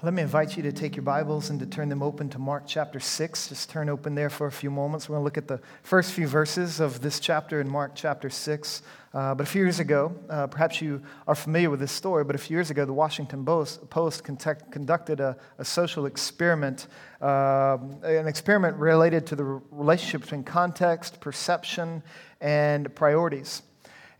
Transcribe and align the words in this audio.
Let 0.00 0.14
me 0.14 0.22
invite 0.22 0.56
you 0.56 0.62
to 0.62 0.70
take 0.70 0.94
your 0.94 1.02
Bibles 1.02 1.50
and 1.50 1.58
to 1.58 1.66
turn 1.66 1.88
them 1.88 2.04
open 2.04 2.28
to 2.28 2.38
Mark 2.38 2.62
chapter 2.68 3.00
6. 3.00 3.48
Just 3.48 3.68
turn 3.68 3.88
open 3.88 4.14
there 4.14 4.30
for 4.30 4.46
a 4.46 4.52
few 4.52 4.70
moments. 4.70 5.08
We're 5.08 5.14
going 5.14 5.22
to 5.22 5.24
look 5.24 5.38
at 5.38 5.48
the 5.48 5.60
first 5.82 6.12
few 6.12 6.28
verses 6.28 6.78
of 6.78 7.00
this 7.00 7.18
chapter 7.18 7.60
in 7.60 7.68
Mark 7.68 7.96
chapter 7.96 8.30
6. 8.30 8.82
Uh, 9.12 9.34
but 9.34 9.44
a 9.44 9.50
few 9.50 9.60
years 9.60 9.80
ago, 9.80 10.14
uh, 10.30 10.46
perhaps 10.46 10.80
you 10.80 11.02
are 11.26 11.34
familiar 11.34 11.68
with 11.68 11.80
this 11.80 11.90
story, 11.90 12.22
but 12.22 12.36
a 12.36 12.38
few 12.38 12.56
years 12.56 12.70
ago, 12.70 12.84
the 12.84 12.92
Washington 12.92 13.44
Post, 13.44 13.90
Post 13.90 14.22
contact, 14.22 14.70
conducted 14.70 15.18
a, 15.18 15.36
a, 15.58 15.64
social 15.64 16.06
experiment, 16.06 16.86
uh, 17.20 17.78
an 18.04 18.28
experiment 18.28 18.76
related 18.76 19.26
to 19.26 19.34
the 19.34 19.60
relationship 19.72 20.20
between 20.20 20.44
context, 20.44 21.18
perception, 21.18 22.04
and 22.40 22.94
priorities. 22.94 23.62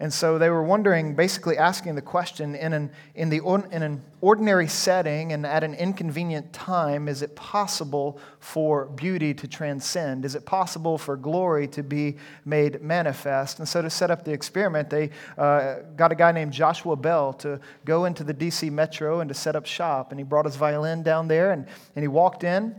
And 0.01 0.15
so 0.15 0.39
they 0.39 0.49
were 0.49 0.63
wondering, 0.63 1.17
basically 1.17 1.59
asking 1.59 1.97
the 1.97 2.03
question 2.03 2.55
in 2.55 2.73
an, 2.73 2.91
in, 3.17 3.31
the, 3.31 3.39
in 3.73 3.83
an 3.83 4.01
ordinary 4.21 4.69
setting 4.69 5.33
and 5.33 5.45
at 5.45 5.65
an 5.65 5.75
inconvenient 5.75 6.53
time, 6.53 7.09
is 7.09 7.21
it 7.21 7.35
possible 7.35 8.21
for 8.39 8.87
beauty 8.87 9.35
to 9.35 9.49
transcend? 9.49 10.25
Is 10.25 10.37
it 10.37 10.47
possible 10.47 10.99
for 10.99 11.17
glory 11.17 11.67
to 11.69 11.83
be 11.83 12.17
made 12.45 12.81
manifest? 12.81 13.59
And 13.59 13.69
so 13.69 13.83
to 13.83 13.91
set 13.91 14.13
up 14.13 14.25
the 14.25 14.33
experiment, 14.33 14.89
they 14.89 15.11
uh, 15.37 15.79
got 15.97 16.13
a 16.13 16.15
guy 16.15 16.31
named 16.31 16.53
Joshua 16.53 16.95
Bell 16.95 17.33
to 17.35 17.59
go 17.85 18.05
into 18.05 18.23
the 18.23 18.35
DC 18.35 18.71
Metro 18.71 19.19
and 19.19 19.29
to 19.29 19.35
set 19.35 19.57
up 19.57 19.67
shop. 19.67 20.13
And 20.13 20.21
he 20.21 20.25
brought 20.25 20.45
his 20.45 20.55
violin 20.55 21.03
down 21.03 21.27
there 21.27 21.51
and, 21.51 21.67
and 21.97 22.05
he 22.05 22.09
walked 22.09 22.45
in 22.45 22.77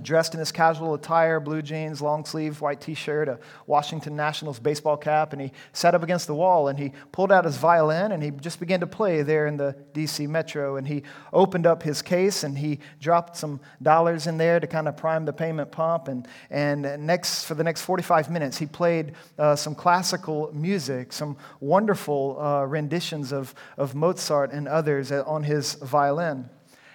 dressed 0.00 0.34
in 0.34 0.40
his 0.40 0.52
casual 0.52 0.94
attire, 0.94 1.40
blue 1.40 1.62
jeans, 1.62 2.00
long 2.00 2.24
sleeve, 2.24 2.60
white 2.60 2.80
t 2.80 2.94
shirt, 2.94 3.28
a 3.28 3.38
Washington 3.66 4.16
Nationals 4.16 4.58
baseball 4.58 4.96
cap, 4.96 5.32
and 5.32 5.42
he 5.42 5.52
sat 5.72 5.94
up 5.94 6.02
against 6.02 6.26
the 6.26 6.34
wall 6.34 6.68
and 6.68 6.78
he 6.78 6.92
pulled 7.10 7.32
out 7.32 7.44
his 7.44 7.56
violin 7.56 8.12
and 8.12 8.22
he 8.22 8.30
just 8.30 8.60
began 8.60 8.80
to 8.80 8.86
play 8.86 9.22
there 9.22 9.46
in 9.46 9.56
the 9.56 9.76
DC 9.92 10.28
Metro. 10.28 10.76
And 10.76 10.86
he 10.86 11.02
opened 11.32 11.66
up 11.66 11.82
his 11.82 12.02
case 12.02 12.44
and 12.44 12.56
he 12.56 12.78
dropped 13.00 13.36
some 13.36 13.60
dollars 13.82 14.26
in 14.26 14.38
there 14.38 14.60
to 14.60 14.66
kind 14.66 14.88
of 14.88 14.96
prime 14.96 15.24
the 15.24 15.32
payment 15.32 15.70
pump. 15.70 16.08
And, 16.08 16.26
and 16.50 17.06
next, 17.06 17.44
for 17.44 17.54
the 17.54 17.64
next 17.64 17.82
45 17.82 18.30
minutes, 18.30 18.58
he 18.58 18.66
played 18.66 19.12
uh, 19.38 19.56
some 19.56 19.74
classical 19.74 20.50
music, 20.52 21.12
some 21.12 21.36
wonderful 21.60 22.38
uh, 22.40 22.64
renditions 22.64 23.32
of, 23.32 23.54
of 23.76 23.94
Mozart 23.94 24.52
and 24.52 24.68
others 24.68 25.12
on 25.12 25.42
his 25.42 25.74
violin. 25.74 26.48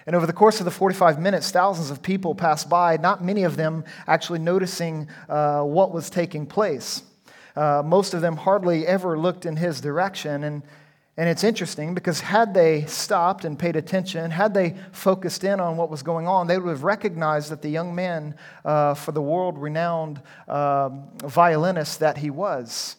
And 0.08 0.16
over 0.16 0.26
the 0.26 0.32
course 0.32 0.58
of 0.58 0.64
the 0.64 0.70
45 0.70 1.20
minutes, 1.20 1.50
thousands 1.50 1.90
of 1.90 2.00
people 2.00 2.34
passed 2.34 2.70
by, 2.70 2.96
not 2.96 3.22
many 3.22 3.42
of 3.42 3.56
them 3.56 3.84
actually 4.06 4.38
noticing 4.38 5.06
uh, 5.28 5.60
what 5.60 5.92
was 5.92 6.08
taking 6.08 6.46
place. 6.46 7.02
Uh, 7.54 7.82
most 7.84 8.14
of 8.14 8.22
them 8.22 8.34
hardly 8.34 8.86
ever 8.86 9.18
looked 9.18 9.44
in 9.44 9.54
his 9.54 9.82
direction. 9.82 10.44
And, 10.44 10.62
and 11.18 11.28
it's 11.28 11.44
interesting 11.44 11.92
because 11.92 12.20
had 12.20 12.54
they 12.54 12.86
stopped 12.86 13.44
and 13.44 13.58
paid 13.58 13.76
attention, 13.76 14.30
had 14.30 14.54
they 14.54 14.76
focused 14.92 15.44
in 15.44 15.60
on 15.60 15.76
what 15.76 15.90
was 15.90 16.02
going 16.02 16.26
on, 16.26 16.46
they 16.46 16.56
would 16.56 16.70
have 16.70 16.84
recognized 16.84 17.50
that 17.50 17.60
the 17.60 17.68
young 17.68 17.94
man, 17.94 18.34
uh, 18.64 18.94
for 18.94 19.12
the 19.12 19.20
world 19.20 19.58
renowned 19.58 20.22
um, 20.48 21.10
violinist 21.18 22.00
that 22.00 22.16
he 22.16 22.30
was, 22.30 22.96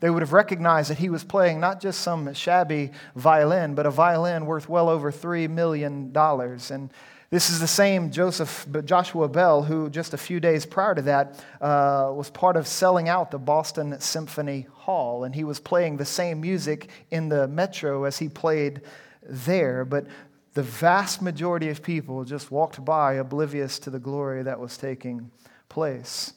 they 0.00 0.10
would 0.10 0.22
have 0.22 0.32
recognized 0.32 0.90
that 0.90 0.98
he 0.98 1.10
was 1.10 1.24
playing 1.24 1.60
not 1.60 1.80
just 1.80 2.00
some 2.00 2.32
shabby 2.34 2.90
violin, 3.14 3.74
but 3.74 3.86
a 3.86 3.90
violin 3.90 4.46
worth 4.46 4.68
well 4.68 4.88
over 4.88 5.12
$3 5.12 5.48
million. 5.50 6.12
And 6.14 6.90
this 7.30 7.48
is 7.48 7.60
the 7.60 7.68
same 7.68 8.10
Joseph, 8.10 8.66
Joshua 8.84 9.28
Bell, 9.28 9.62
who 9.62 9.88
just 9.88 10.14
a 10.14 10.18
few 10.18 10.40
days 10.40 10.66
prior 10.66 10.94
to 10.96 11.02
that 11.02 11.44
uh, 11.60 12.10
was 12.12 12.28
part 12.30 12.56
of 12.56 12.66
selling 12.66 13.08
out 13.08 13.30
the 13.30 13.38
Boston 13.38 14.00
Symphony 14.00 14.66
Hall. 14.72 15.24
And 15.24 15.34
he 15.34 15.44
was 15.44 15.60
playing 15.60 15.96
the 15.96 16.04
same 16.04 16.40
music 16.40 16.88
in 17.10 17.28
the 17.28 17.46
metro 17.46 18.04
as 18.04 18.18
he 18.18 18.28
played 18.28 18.82
there. 19.22 19.84
But 19.84 20.06
the 20.54 20.62
vast 20.62 21.22
majority 21.22 21.68
of 21.68 21.82
people 21.82 22.24
just 22.24 22.50
walked 22.50 22.84
by 22.84 23.14
oblivious 23.14 23.78
to 23.80 23.90
the 23.90 24.00
glory 24.00 24.42
that 24.42 24.58
was 24.58 24.76
taking 24.76 25.30
place. 25.68 26.32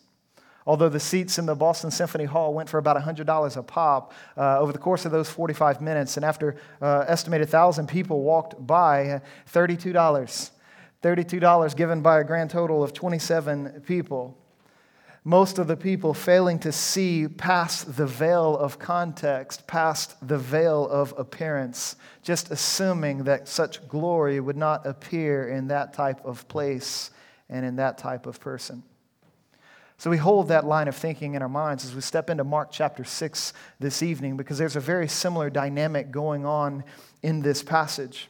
Although 0.66 0.90
the 0.90 1.00
seats 1.00 1.38
in 1.38 1.46
the 1.46 1.56
Boston 1.56 1.92
Symphony 1.92 2.26
Hall 2.26 2.54
went 2.54 2.70
for 2.70 2.78
about 2.78 2.96
$100 2.98 3.58
a 3.58 3.64
pop 3.64 4.14
uh, 4.38 4.60
over 4.60 4.72
the 4.72 4.78
course 4.78 5.06
of 5.06 5.12
those 5.12 5.30
45 5.30 5.82
minutes, 5.82 6.16
and 6.16 6.26
after 6.26 6.56
uh, 6.82 7.06
estimated 7.08 7.48
1,000 7.48 7.88
people 7.88 8.22
walked 8.22 8.66
by, 8.66 9.22
$32. 9.52 10.52
$32 11.04 11.76
given 11.76 12.02
by 12.02 12.22
a 12.22 12.24
grand 12.24 12.50
total 12.50 12.82
of 12.82 12.94
27 12.94 13.84
people. 13.86 14.38
Most 15.26 15.58
of 15.58 15.68
the 15.68 15.78
people 15.78 16.14
failing 16.14 16.60
to 16.60 16.72
see 16.72 17.28
past 17.28 17.96
the 17.96 18.06
veil 18.06 18.58
of 18.58 18.78
context, 18.78 19.68
past 19.68 20.16
the 20.26 20.38
veil 20.38 20.88
of 20.90 21.14
appearance, 21.18 21.96
just 22.24 22.52
assuming 22.52 23.24
that 23.24 23.48
such 23.48 23.86
glory 23.88 24.42
would 24.42 24.58
not 24.58 24.86
appear 24.86 25.48
in 25.48 25.68
that 25.68 25.94
type 25.94 26.24
of 26.26 26.46
place 26.50 27.12
and 27.50 27.66
in 27.66 27.78
that 27.78 27.98
type 27.98 28.26
of 28.26 28.40
person. 28.42 28.84
So 30.04 30.10
we 30.10 30.18
hold 30.18 30.50
that 30.50 30.66
line 30.66 30.90
of 30.90 30.98
thinking 30.98 31.36
in 31.36 31.42
our 31.42 31.48
minds 31.48 31.86
as 31.86 31.96
we 31.96 32.02
step 32.02 32.30
into 32.30 32.44
Mark 32.44 32.74
chapter 32.74 33.06
6 33.06 33.54
this 33.80 34.04
evening 34.04 34.36
because 34.36 34.58
there's 34.58 34.76
a 34.76 34.82
very 34.82 35.08
similar 35.08 35.50
dynamic 35.50 36.12
going 36.12 36.46
on 36.46 36.84
in 37.22 37.42
this 37.42 37.64
passage. 37.64 38.28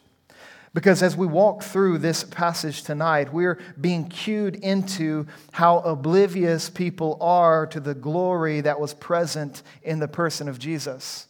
Because 0.75 1.01
as 1.01 1.17
we 1.17 1.25
walk 1.25 1.63
through 1.63 1.97
this 1.97 2.23
passage 2.23 2.83
tonight, 2.83 3.33
we're 3.33 3.59
being 3.81 4.07
cued 4.07 4.53
into 4.57 5.25
how 5.51 5.79
oblivious 5.79 6.69
people 6.69 7.17
are 7.19 7.65
to 7.65 7.79
the 7.79 7.95
glory 7.95 8.61
that 8.61 8.79
was 8.79 8.93
present 8.93 9.63
in 9.81 9.97
the 9.97 10.07
person 10.07 10.47
of 10.47 10.59
Jesus. 10.59 11.25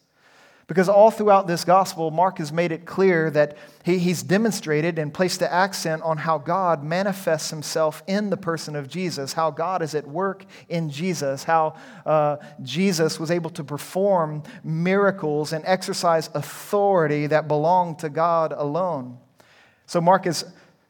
Because 0.68 0.88
all 0.88 1.12
throughout 1.12 1.46
this 1.46 1.66
gospel, 1.66 2.10
Mark 2.10 2.38
has 2.38 2.54
made 2.54 2.72
it 2.72 2.86
clear 2.86 3.30
that 3.32 3.58
he, 3.84 3.98
he's 3.98 4.24
demonstrated 4.24 4.98
and 4.98 5.14
placed 5.14 5.40
the 5.40 5.52
accent 5.52 6.02
on 6.04 6.18
how 6.18 6.38
God 6.38 6.84
manifests 6.84 7.50
himself 7.50 8.02
in 8.08 8.30
the 8.30 8.38
person 8.38 8.76
of 8.76 8.88
Jesus, 8.88 9.34
how 9.34 9.52
God 9.52 9.82
is 9.82 9.94
at 9.94 10.08
work 10.08 10.46
in 10.70 10.90
Jesus, 10.90 11.44
how 11.44 11.76
uh, 12.06 12.38
Jesus 12.62 13.20
was 13.20 13.30
able 13.30 13.50
to 13.52 13.64
perform 13.64 14.44
miracles 14.64 15.52
and 15.52 15.66
exercise 15.68 16.30
authority 16.34 17.28
that 17.28 17.50
belonged 17.50 18.00
to 18.00 18.10
God 18.10 18.54
alone. 18.54 19.18
So, 19.86 20.00
Mark 20.00 20.24
has 20.26 20.46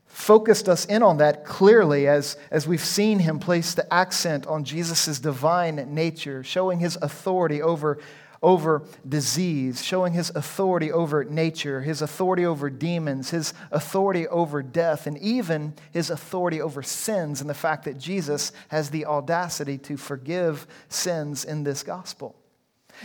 focused 0.05 0.69
us 0.69 0.85
in 0.85 1.01
on 1.01 1.17
that 1.17 1.43
clearly 1.43 2.07
as, 2.07 2.37
as 2.51 2.67
we've 2.67 2.85
seen 2.85 3.17
him 3.17 3.39
place 3.39 3.73
the 3.73 3.91
accent 3.91 4.45
on 4.45 4.63
Jesus' 4.63 5.17
divine 5.17 5.75
nature, 5.95 6.43
showing 6.43 6.77
his 6.77 6.95
authority 7.01 7.63
over 7.63 7.97
over 8.43 8.83
disease, 9.07 9.83
showing 9.83 10.13
his 10.13 10.29
authority 10.35 10.91
over 10.91 11.23
nature, 11.23 11.81
his 11.81 12.01
authority 12.01 12.45
over 12.45 12.69
demons, 12.69 13.31
his 13.31 13.53
authority 13.71 14.27
over 14.27 14.61
death, 14.61 15.07
and 15.07 15.17
even 15.17 15.73
his 15.91 16.09
authority 16.09 16.61
over 16.61 16.83
sins, 16.83 17.41
and 17.41 17.49
the 17.49 17.55
fact 17.55 17.85
that 17.85 17.97
Jesus 17.97 18.51
has 18.67 18.89
the 18.89 19.05
audacity 19.05 19.77
to 19.79 19.97
forgive 19.97 20.67
sins 20.89 21.45
in 21.45 21.63
this 21.63 21.81
gospel. 21.81 22.35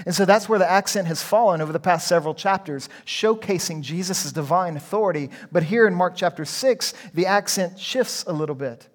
And 0.05 0.15
so 0.15 0.25
that's 0.25 0.49
where 0.49 0.59
the 0.59 0.71
accent 0.71 1.07
has 1.07 1.23
fallen 1.23 1.61
over 1.61 1.73
the 1.73 1.81
past 1.81 2.07
several 2.07 2.35
chapters, 2.35 2.89
showcasing 3.07 3.81
Jesus' 3.81 4.33
divine 4.33 4.77
authority. 4.77 5.31
But 5.51 5.63
here 5.63 5.87
in 5.87 5.95
Mark 5.95 6.15
chapter 6.15 6.45
6, 6.45 6.93
the 7.15 7.27
accent 7.27 7.79
shifts 7.79 8.25
a 8.27 8.33
little 8.33 8.55
bit. 8.55 8.89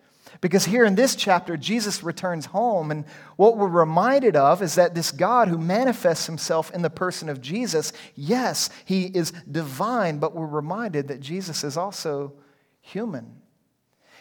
Because 0.44 0.66
here 0.66 0.84
in 0.84 0.96
this 0.96 1.16
chapter, 1.16 1.56
Jesus 1.56 2.04
returns 2.04 2.48
home, 2.48 2.92
and 2.92 3.06
what 3.38 3.56
we're 3.56 3.70
reminded 3.70 4.36
of 4.36 4.62
is 4.62 4.76
that 4.76 4.94
this 4.94 5.10
God 5.10 5.48
who 5.48 5.58
manifests 5.58 6.26
himself 6.26 6.70
in 6.72 6.82
the 6.82 6.90
person 6.90 7.30
of 7.30 7.40
Jesus, 7.40 7.94
yes, 8.14 8.70
he 8.84 9.06
is 9.06 9.32
divine, 9.50 10.18
but 10.18 10.36
we're 10.36 10.46
reminded 10.46 11.08
that 11.08 11.22
Jesus 11.22 11.64
is 11.64 11.78
also 11.78 12.34
human. 12.82 13.38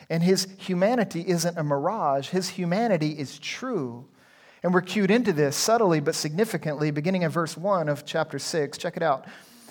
And 0.08 0.22
his 0.22 0.46
humanity 0.58 1.24
isn't 1.26 1.58
a 1.58 1.64
mirage, 1.64 2.28
his 2.28 2.50
humanity 2.50 3.18
is 3.18 3.36
true. 3.40 4.06
And 4.62 4.72
we're 4.72 4.82
cued 4.82 5.10
into 5.10 5.32
this 5.32 5.56
subtly 5.56 5.98
but 5.98 6.14
significantly, 6.14 6.92
beginning 6.92 7.22
in 7.22 7.30
verse 7.30 7.56
1 7.56 7.88
of 7.88 8.06
chapter 8.06 8.38
6. 8.38 8.78
Check 8.78 8.96
it 8.96 9.02
out. 9.02 9.26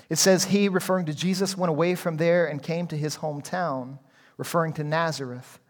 It 0.09 0.17
says, 0.17 0.43
He, 0.43 0.67
referring 0.67 1.05
to 1.05 1.13
Jesus, 1.13 1.55
went 1.55 1.69
away 1.69 1.95
from 1.95 2.17
there 2.17 2.45
and 2.45 2.61
came 2.61 2.87
to 2.87 2.97
his 2.97 3.15
hometown, 3.15 3.99
referring 4.35 4.73
to 4.73 4.83
Nazareth. 4.83 5.60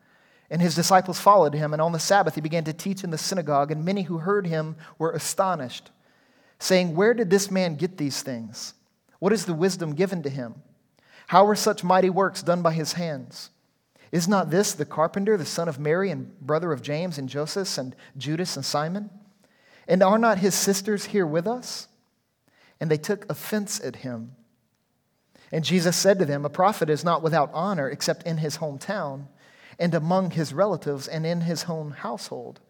And 0.52 0.62
his 0.62 0.76
disciples 0.76 1.18
followed 1.18 1.54
him, 1.54 1.72
and 1.72 1.82
on 1.82 1.94
the 1.94 2.00
Sabbath 2.00 2.36
he 2.36 2.42
began 2.42 2.66
to 2.66 2.74
teach 2.74 3.06
in 3.06 3.10
the 3.10 3.18
synagogue, 3.18 3.72
and 3.72 3.86
many 3.86 4.04
who 4.04 4.18
heard 4.18 4.46
him 4.46 4.76
were 5.00 5.14
astonished, 5.14 5.90
saying, 6.60 6.94
Where 6.94 7.14
did 7.14 7.30
this 7.30 7.50
man 7.50 7.78
get 7.78 7.98
these 7.98 8.22
things? 8.22 8.74
What 9.20 9.32
is 9.32 9.46
the 9.46 9.54
wisdom 9.54 9.96
given 9.96 10.22
to 10.24 10.30
him? 10.30 10.56
How 11.28 11.48
are 11.48 11.56
such 11.56 11.86
mighty 11.86 12.10
works 12.10 12.44
done 12.44 12.62
by 12.62 12.74
his 12.74 12.94
hands? 12.94 13.50
Is 14.12 14.28
not 14.28 14.50
this 14.50 14.74
the 14.74 14.84
carpenter, 14.84 15.38
the 15.38 15.46
son 15.46 15.70
of 15.70 15.80
Mary, 15.80 16.12
and 16.12 16.38
brother 16.42 16.74
of 16.74 16.82
James 16.82 17.18
and 17.18 17.30
Joseph, 17.30 17.78
and 17.78 17.96
Judas 18.18 18.58
and 18.58 18.66
Simon? 18.66 19.10
And 19.88 20.04
are 20.04 20.18
not 20.18 20.40
his 20.40 20.54
sisters 20.54 21.06
here 21.06 21.26
with 21.26 21.48
us? 21.48 21.88
And 22.82 22.92
they 22.92 22.98
took 22.98 23.30
offense 23.32 23.80
at 23.80 23.98
him. 23.98 24.36
And 25.50 25.64
Jesus 25.64 25.96
said 25.96 26.20
to 26.20 26.26
them, 26.26 26.44
A 26.44 26.50
prophet 26.50 26.90
is 26.90 27.06
not 27.06 27.24
without 27.24 27.52
honor 27.54 27.90
except 27.90 28.24
in 28.24 28.38
his 28.38 28.58
hometown 28.58 29.28
and 29.82 29.96
among 29.96 30.32
his 30.32 30.54
relatives 30.54 31.08
and 31.08 31.26
in 31.26 31.42
his 31.42 31.66
own 31.68 31.90
household. 31.92 32.62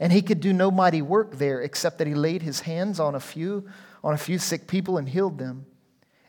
And 0.00 0.12
he 0.12 0.20
could 0.20 0.40
do 0.40 0.52
no 0.52 0.70
mighty 0.70 1.00
work 1.00 1.36
there 1.36 1.62
except 1.62 1.98
that 1.98 2.08
he 2.08 2.14
laid 2.14 2.42
his 2.42 2.60
hands 2.60 2.98
on 2.98 3.14
a 3.14 3.20
few 3.20 3.68
on 4.02 4.14
a 4.14 4.18
few 4.18 4.38
sick 4.38 4.66
people 4.66 4.98
and 4.98 5.08
healed 5.08 5.38
them. 5.38 5.66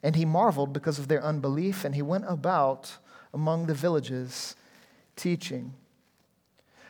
And 0.04 0.16
he 0.16 0.26
marveled 0.26 0.74
because 0.74 1.00
of 1.00 1.08
their 1.08 1.24
unbelief, 1.24 1.86
and 1.86 1.96
he 1.96 2.02
went 2.02 2.26
about 2.28 2.98
among 3.34 3.68
the 3.68 3.74
villages, 3.74 4.56
teaching. 5.16 5.74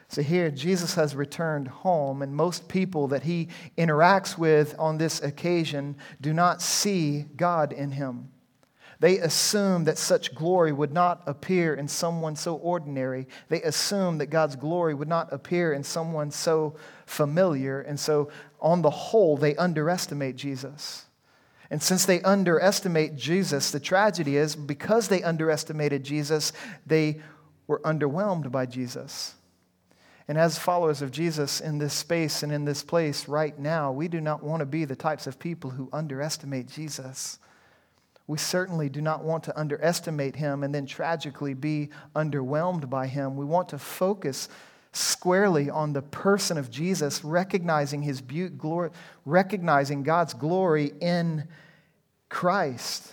So 0.07 0.24
here, 0.24 0.50
Jesus 0.50 0.95
has 0.95 1.16
returned 1.16 1.68
home, 1.68 2.22
and 2.22 2.36
most 2.36 2.68
people 2.68 3.07
that 3.10 3.24
he 3.24 3.50
interacts 3.78 4.38
with 4.38 4.75
on 4.80 4.98
this 4.98 5.22
occasion 5.22 5.95
do 6.19 6.33
not 6.33 6.62
see 6.62 7.25
God 7.36 7.72
in 7.72 7.92
him. 7.92 8.30
They 9.01 9.18
assume 9.18 9.86
that 9.86 9.98
such 9.98 10.36
glory 10.36 10.71
would 10.71 10.94
not 10.94 11.24
appear 11.25 11.74
in 11.74 11.88
someone 11.88 12.36
so 12.36 12.56
ordinary. 12.57 13.27
They 13.50 13.59
assume 13.63 14.19
that 14.19 14.27
God's 14.27 14.56
glory 14.56 14.94
would 14.94 15.07
not 15.07 15.33
appear 15.33 15.74
in 15.74 15.83
someone 15.83 16.30
so 16.30 16.75
familiar. 17.07 17.81
And 17.81 18.00
so, 18.00 18.30
on 18.59 18.83
the 18.83 18.92
whole, 18.92 19.38
they 19.38 19.56
underestimate 19.56 20.36
Jesus. 20.36 21.06
And 21.71 21.81
since 21.81 22.06
they 22.06 22.21
underestimate 22.21 23.15
Jesus, 23.15 23.71
the 23.71 23.80
tragedy 23.80 24.38
is 24.38 24.56
because 24.56 25.07
they 25.07 25.24
underestimated 25.24 26.04
Jesus, 26.04 26.54
they 26.86 27.21
were 27.65 27.80
underwhelmed 27.80 28.51
by 28.51 28.68
Jesus. 28.68 29.33
And 30.27 30.38
as 30.38 30.59
followers 30.59 31.01
of 31.01 31.09
Jesus 31.09 31.59
in 31.59 31.80
this 31.80 31.95
space 31.95 32.44
and 32.44 32.51
in 32.51 32.65
this 32.65 32.83
place 32.83 33.27
right 33.27 33.57
now, 33.57 33.92
we 33.92 34.07
do 34.07 34.21
not 34.21 34.44
want 34.44 34.59
to 34.59 34.68
be 34.68 34.86
the 34.86 34.95
types 34.95 35.25
of 35.25 35.39
people 35.39 35.71
who 35.71 35.89
underestimate 35.92 36.68
Jesus. 36.68 37.39
We 38.31 38.38
certainly 38.38 38.88
do 38.88 39.01
not 39.01 39.25
want 39.25 39.44
to 39.44 39.60
underestimate 39.60 40.38
him 40.38 40.63
and 40.63 40.74
then 40.74 40.86
tragically 40.86 41.54
be 41.54 41.89
underwhelmed 42.16 42.89
by 42.89 43.07
him. 43.07 43.36
We 43.36 43.44
want 43.44 43.68
to 43.69 43.78
focus 43.78 44.48
squarely 44.94 45.69
on 45.69 45.92
the 45.92 46.01
person 46.01 46.57
of 46.57 46.72
Jesus, 46.72 47.25
recognizing 47.25 48.01
his 48.01 48.22
beauty, 48.22 48.56
glory, 48.56 48.92
recognizing 49.25 50.04
God's 50.04 50.33
glory 50.33 50.94
in 51.01 51.45
Christ. 52.30 53.12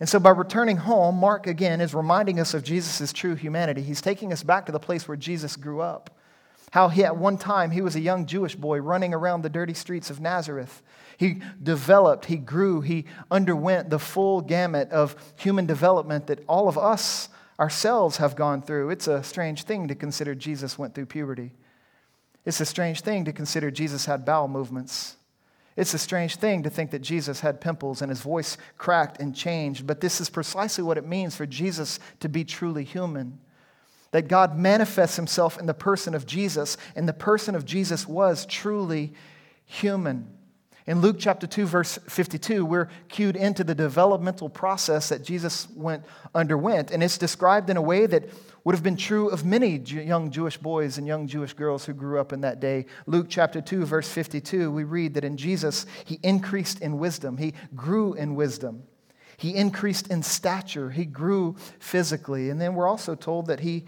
And 0.00 0.08
so, 0.08 0.18
by 0.18 0.30
returning 0.30 0.78
home, 0.78 1.16
Mark 1.16 1.46
again 1.46 1.82
is 1.82 1.92
reminding 1.92 2.40
us 2.40 2.54
of 2.54 2.64
Jesus' 2.64 3.12
true 3.12 3.34
humanity. 3.34 3.82
He's 3.82 4.00
taking 4.00 4.32
us 4.32 4.42
back 4.42 4.64
to 4.64 4.72
the 4.72 4.80
place 4.80 5.06
where 5.06 5.18
Jesus 5.18 5.54
grew 5.54 5.82
up. 5.82 6.16
How 6.70 6.88
he, 6.88 7.04
at 7.04 7.18
one 7.18 7.36
time 7.36 7.72
he 7.72 7.82
was 7.82 7.94
a 7.94 8.00
young 8.00 8.24
Jewish 8.24 8.56
boy 8.56 8.78
running 8.78 9.12
around 9.12 9.42
the 9.42 9.50
dirty 9.50 9.74
streets 9.74 10.08
of 10.08 10.18
Nazareth. 10.18 10.80
He 11.16 11.40
developed, 11.62 12.26
he 12.26 12.36
grew, 12.36 12.80
he 12.80 13.06
underwent 13.30 13.90
the 13.90 13.98
full 13.98 14.40
gamut 14.40 14.90
of 14.90 15.16
human 15.36 15.66
development 15.66 16.26
that 16.26 16.44
all 16.48 16.68
of 16.68 16.76
us 16.76 17.28
ourselves 17.58 18.16
have 18.16 18.36
gone 18.36 18.62
through. 18.62 18.90
It's 18.90 19.06
a 19.06 19.22
strange 19.22 19.64
thing 19.64 19.88
to 19.88 19.94
consider 19.94 20.34
Jesus 20.34 20.78
went 20.78 20.94
through 20.94 21.06
puberty. 21.06 21.52
It's 22.44 22.60
a 22.60 22.66
strange 22.66 23.00
thing 23.00 23.24
to 23.24 23.32
consider 23.32 23.70
Jesus 23.70 24.06
had 24.06 24.24
bowel 24.24 24.48
movements. 24.48 25.16
It's 25.76 25.94
a 25.94 25.98
strange 25.98 26.36
thing 26.36 26.62
to 26.62 26.70
think 26.70 26.92
that 26.92 27.00
Jesus 27.00 27.40
had 27.40 27.60
pimples 27.60 28.00
and 28.00 28.10
his 28.10 28.20
voice 28.20 28.56
cracked 28.78 29.20
and 29.20 29.34
changed, 29.34 29.86
but 29.86 30.00
this 30.00 30.20
is 30.20 30.30
precisely 30.30 30.84
what 30.84 30.98
it 30.98 31.06
means 31.06 31.34
for 31.34 31.46
Jesus 31.46 31.98
to 32.20 32.28
be 32.28 32.44
truly 32.44 32.84
human. 32.84 33.40
That 34.12 34.28
God 34.28 34.56
manifests 34.56 35.16
himself 35.16 35.58
in 35.58 35.66
the 35.66 35.74
person 35.74 36.14
of 36.14 36.26
Jesus, 36.26 36.76
and 36.94 37.08
the 37.08 37.12
person 37.12 37.56
of 37.56 37.64
Jesus 37.64 38.06
was 38.06 38.46
truly 38.46 39.12
human. 39.64 40.28
In 40.86 41.00
Luke 41.00 41.16
chapter 41.18 41.46
2, 41.46 41.64
verse 41.64 41.98
52, 42.08 42.66
we're 42.66 42.90
cued 43.08 43.36
into 43.36 43.64
the 43.64 43.74
developmental 43.74 44.50
process 44.50 45.08
that 45.08 45.24
Jesus 45.24 45.66
went, 45.74 46.04
underwent, 46.34 46.90
and 46.90 47.02
it's 47.02 47.16
described 47.16 47.70
in 47.70 47.78
a 47.78 47.82
way 47.82 48.04
that 48.04 48.28
would 48.64 48.74
have 48.74 48.82
been 48.82 48.96
true 48.96 49.30
of 49.30 49.46
many 49.46 49.78
young 49.78 50.30
Jewish 50.30 50.58
boys 50.58 50.98
and 50.98 51.06
young 51.06 51.26
Jewish 51.26 51.54
girls 51.54 51.86
who 51.86 51.94
grew 51.94 52.20
up 52.20 52.34
in 52.34 52.42
that 52.42 52.60
day. 52.60 52.84
Luke 53.06 53.28
chapter 53.30 53.62
2, 53.62 53.86
verse 53.86 54.10
52, 54.10 54.70
we 54.70 54.84
read 54.84 55.14
that 55.14 55.24
in 55.24 55.38
Jesus, 55.38 55.86
he 56.04 56.18
increased 56.22 56.82
in 56.82 56.98
wisdom, 56.98 57.38
he 57.38 57.54
grew 57.74 58.12
in 58.12 58.34
wisdom. 58.34 58.82
He 59.38 59.54
increased 59.54 60.08
in 60.08 60.22
stature, 60.22 60.90
he 60.90 61.06
grew 61.06 61.56
physically. 61.78 62.50
And 62.50 62.60
then 62.60 62.74
we're 62.74 62.88
also 62.88 63.14
told 63.14 63.46
that 63.46 63.60
he 63.60 63.84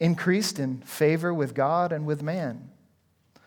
increased 0.00 0.58
in 0.58 0.82
favor 0.82 1.32
with 1.32 1.54
God 1.54 1.92
and 1.92 2.04
with 2.04 2.22
man. 2.22 2.70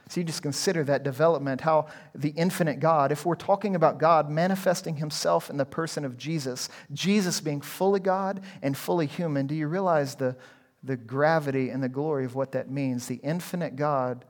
So 0.09 0.19
you 0.19 0.25
just 0.25 0.41
consider 0.41 0.83
that 0.85 1.03
development, 1.03 1.61
how 1.61 1.85
the 2.15 2.31
infinite 2.31 2.79
God, 2.79 3.11
if 3.11 3.27
we're 3.27 3.35
talking 3.35 3.75
about 3.75 3.99
God 3.99 4.27
manifesting 4.27 4.95
himself 4.95 5.51
in 5.51 5.57
the 5.57 5.65
person 5.65 6.03
of 6.03 6.17
Jesus, 6.17 6.67
Jesus 6.91 7.39
being 7.39 7.61
fully 7.61 7.99
God 7.99 8.41
and 8.63 8.75
fully 8.75 9.05
human, 9.05 9.45
do 9.45 9.53
you 9.53 9.67
realize 9.67 10.15
the, 10.15 10.35
the 10.83 10.97
gravity 10.97 11.69
and 11.69 11.83
the 11.83 11.89
glory 11.89 12.25
of 12.25 12.33
what 12.33 12.53
that 12.53 12.71
means? 12.71 13.05
The 13.05 13.17
infinite 13.17 13.75
God 13.75 14.25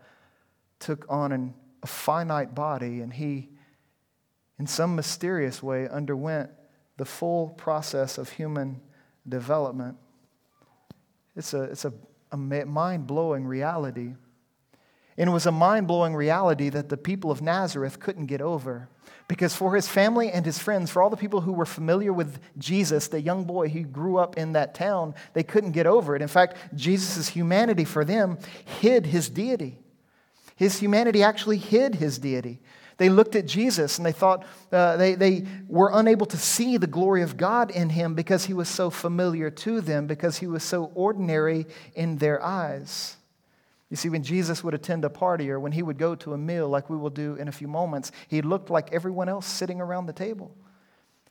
took 0.79 1.05
on 1.07 1.31
an, 1.31 1.53
a 1.81 1.87
finite 1.87 2.53
body 2.53 2.99
and 2.99 3.13
he, 3.13 3.47
in 4.59 4.67
some 4.67 4.97
mysterious 4.97 5.63
way, 5.63 5.87
underwent 5.87 6.49
the 6.97 7.05
full 7.05 7.51
process 7.51 8.17
of 8.17 8.27
human 8.27 8.81
development. 9.29 9.95
It's 11.37 11.53
a, 11.53 11.63
it's 11.63 11.85
a, 11.85 11.93
a 12.33 12.37
mind 12.37 13.07
blowing 13.07 13.45
reality. 13.45 14.15
And 15.19 15.29
it 15.29 15.33
was 15.33 15.45
a 15.45 15.51
mind 15.51 15.85
blowing 15.85 16.15
reality 16.15 16.69
that 16.69 16.87
the 16.87 16.95
people 16.95 17.29
of 17.29 17.41
Nazareth 17.41 17.99
couldn't 17.99 18.27
get 18.27 18.41
over. 18.41 18.87
Because 19.27 19.53
for 19.53 19.75
his 19.75 19.85
family 19.87 20.31
and 20.31 20.45
his 20.45 20.57
friends, 20.57 20.89
for 20.89 21.03
all 21.03 21.09
the 21.09 21.17
people 21.17 21.41
who 21.41 21.51
were 21.51 21.65
familiar 21.65 22.13
with 22.13 22.39
Jesus, 22.57 23.09
the 23.09 23.21
young 23.21 23.43
boy 23.43 23.67
who 23.67 23.83
grew 23.83 24.17
up 24.17 24.37
in 24.37 24.53
that 24.53 24.73
town, 24.73 25.13
they 25.33 25.43
couldn't 25.43 25.73
get 25.73 25.85
over 25.85 26.15
it. 26.15 26.21
In 26.21 26.29
fact, 26.29 26.55
Jesus' 26.73 27.27
humanity 27.27 27.83
for 27.83 28.05
them 28.05 28.39
hid 28.79 29.05
his 29.05 29.29
deity. 29.29 29.77
His 30.55 30.79
humanity 30.79 31.21
actually 31.21 31.57
hid 31.57 31.95
his 31.95 32.17
deity. 32.17 32.59
They 32.97 33.09
looked 33.09 33.35
at 33.35 33.45
Jesus 33.45 33.97
and 33.97 34.05
they 34.05 34.11
thought 34.13 34.45
uh, 34.71 34.97
they, 34.97 35.15
they 35.15 35.45
were 35.67 35.91
unable 35.93 36.25
to 36.27 36.37
see 36.37 36.77
the 36.77 36.87
glory 36.87 37.23
of 37.23 37.37
God 37.37 37.71
in 37.71 37.89
him 37.89 38.15
because 38.15 38.45
he 38.45 38.53
was 38.53 38.69
so 38.69 38.89
familiar 38.89 39.49
to 39.51 39.81
them, 39.81 40.07
because 40.07 40.37
he 40.37 40.47
was 40.47 40.63
so 40.63 40.91
ordinary 40.95 41.67
in 41.93 42.17
their 42.17 42.43
eyes. 42.43 43.17
You 43.89 43.97
see, 43.97 44.09
when 44.09 44.23
Jesus 44.23 44.63
would 44.63 44.73
attend 44.73 45.03
a 45.03 45.09
party 45.09 45.49
or 45.49 45.59
when 45.59 45.71
he 45.71 45.81
would 45.81 45.97
go 45.97 46.13
to 46.15 46.33
a 46.33 46.37
meal, 46.37 46.69
like 46.69 46.89
we 46.89 46.97
will 46.97 47.09
do 47.09 47.35
in 47.35 47.47
a 47.47 47.51
few 47.51 47.67
moments, 47.67 48.11
he 48.27 48.41
looked 48.41 48.69
like 48.69 48.93
everyone 48.93 49.29
else 49.29 49.47
sitting 49.47 49.81
around 49.81 50.05
the 50.05 50.13
table. 50.13 50.55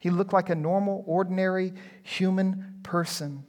He 0.01 0.11
looked 0.11 0.33
like 0.33 0.51
a 0.51 0.55
normal, 0.55 1.05
ordinary 1.07 1.73
human 2.03 2.81
person. 2.83 3.45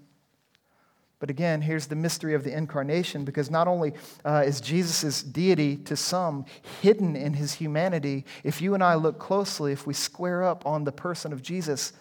But 1.19 1.29
again, 1.29 1.61
here's 1.61 1.87
the 1.87 1.95
mystery 1.95 2.33
of 2.33 2.43
the 2.43 2.55
incarnation 2.55 3.25
because 3.25 3.51
not 3.51 3.67
only 3.67 3.93
uh, 4.23 4.43
is 4.45 4.61
Jesus' 4.61 5.21
deity 5.21 5.75
to 5.77 5.95
some 5.97 6.45
hidden 6.81 7.15
in 7.15 7.33
his 7.33 7.53
humanity, 7.53 8.25
if 8.43 8.61
you 8.61 8.73
and 8.73 8.83
I 8.83 8.95
look 8.95 9.19
closely, 9.19 9.73
if 9.73 9.85
we 9.85 9.93
square 9.93 10.43
up 10.43 10.65
on 10.65 10.85
the 10.85 10.91
person 10.91 11.33
of 11.33 11.41
Jesus, 11.41 11.93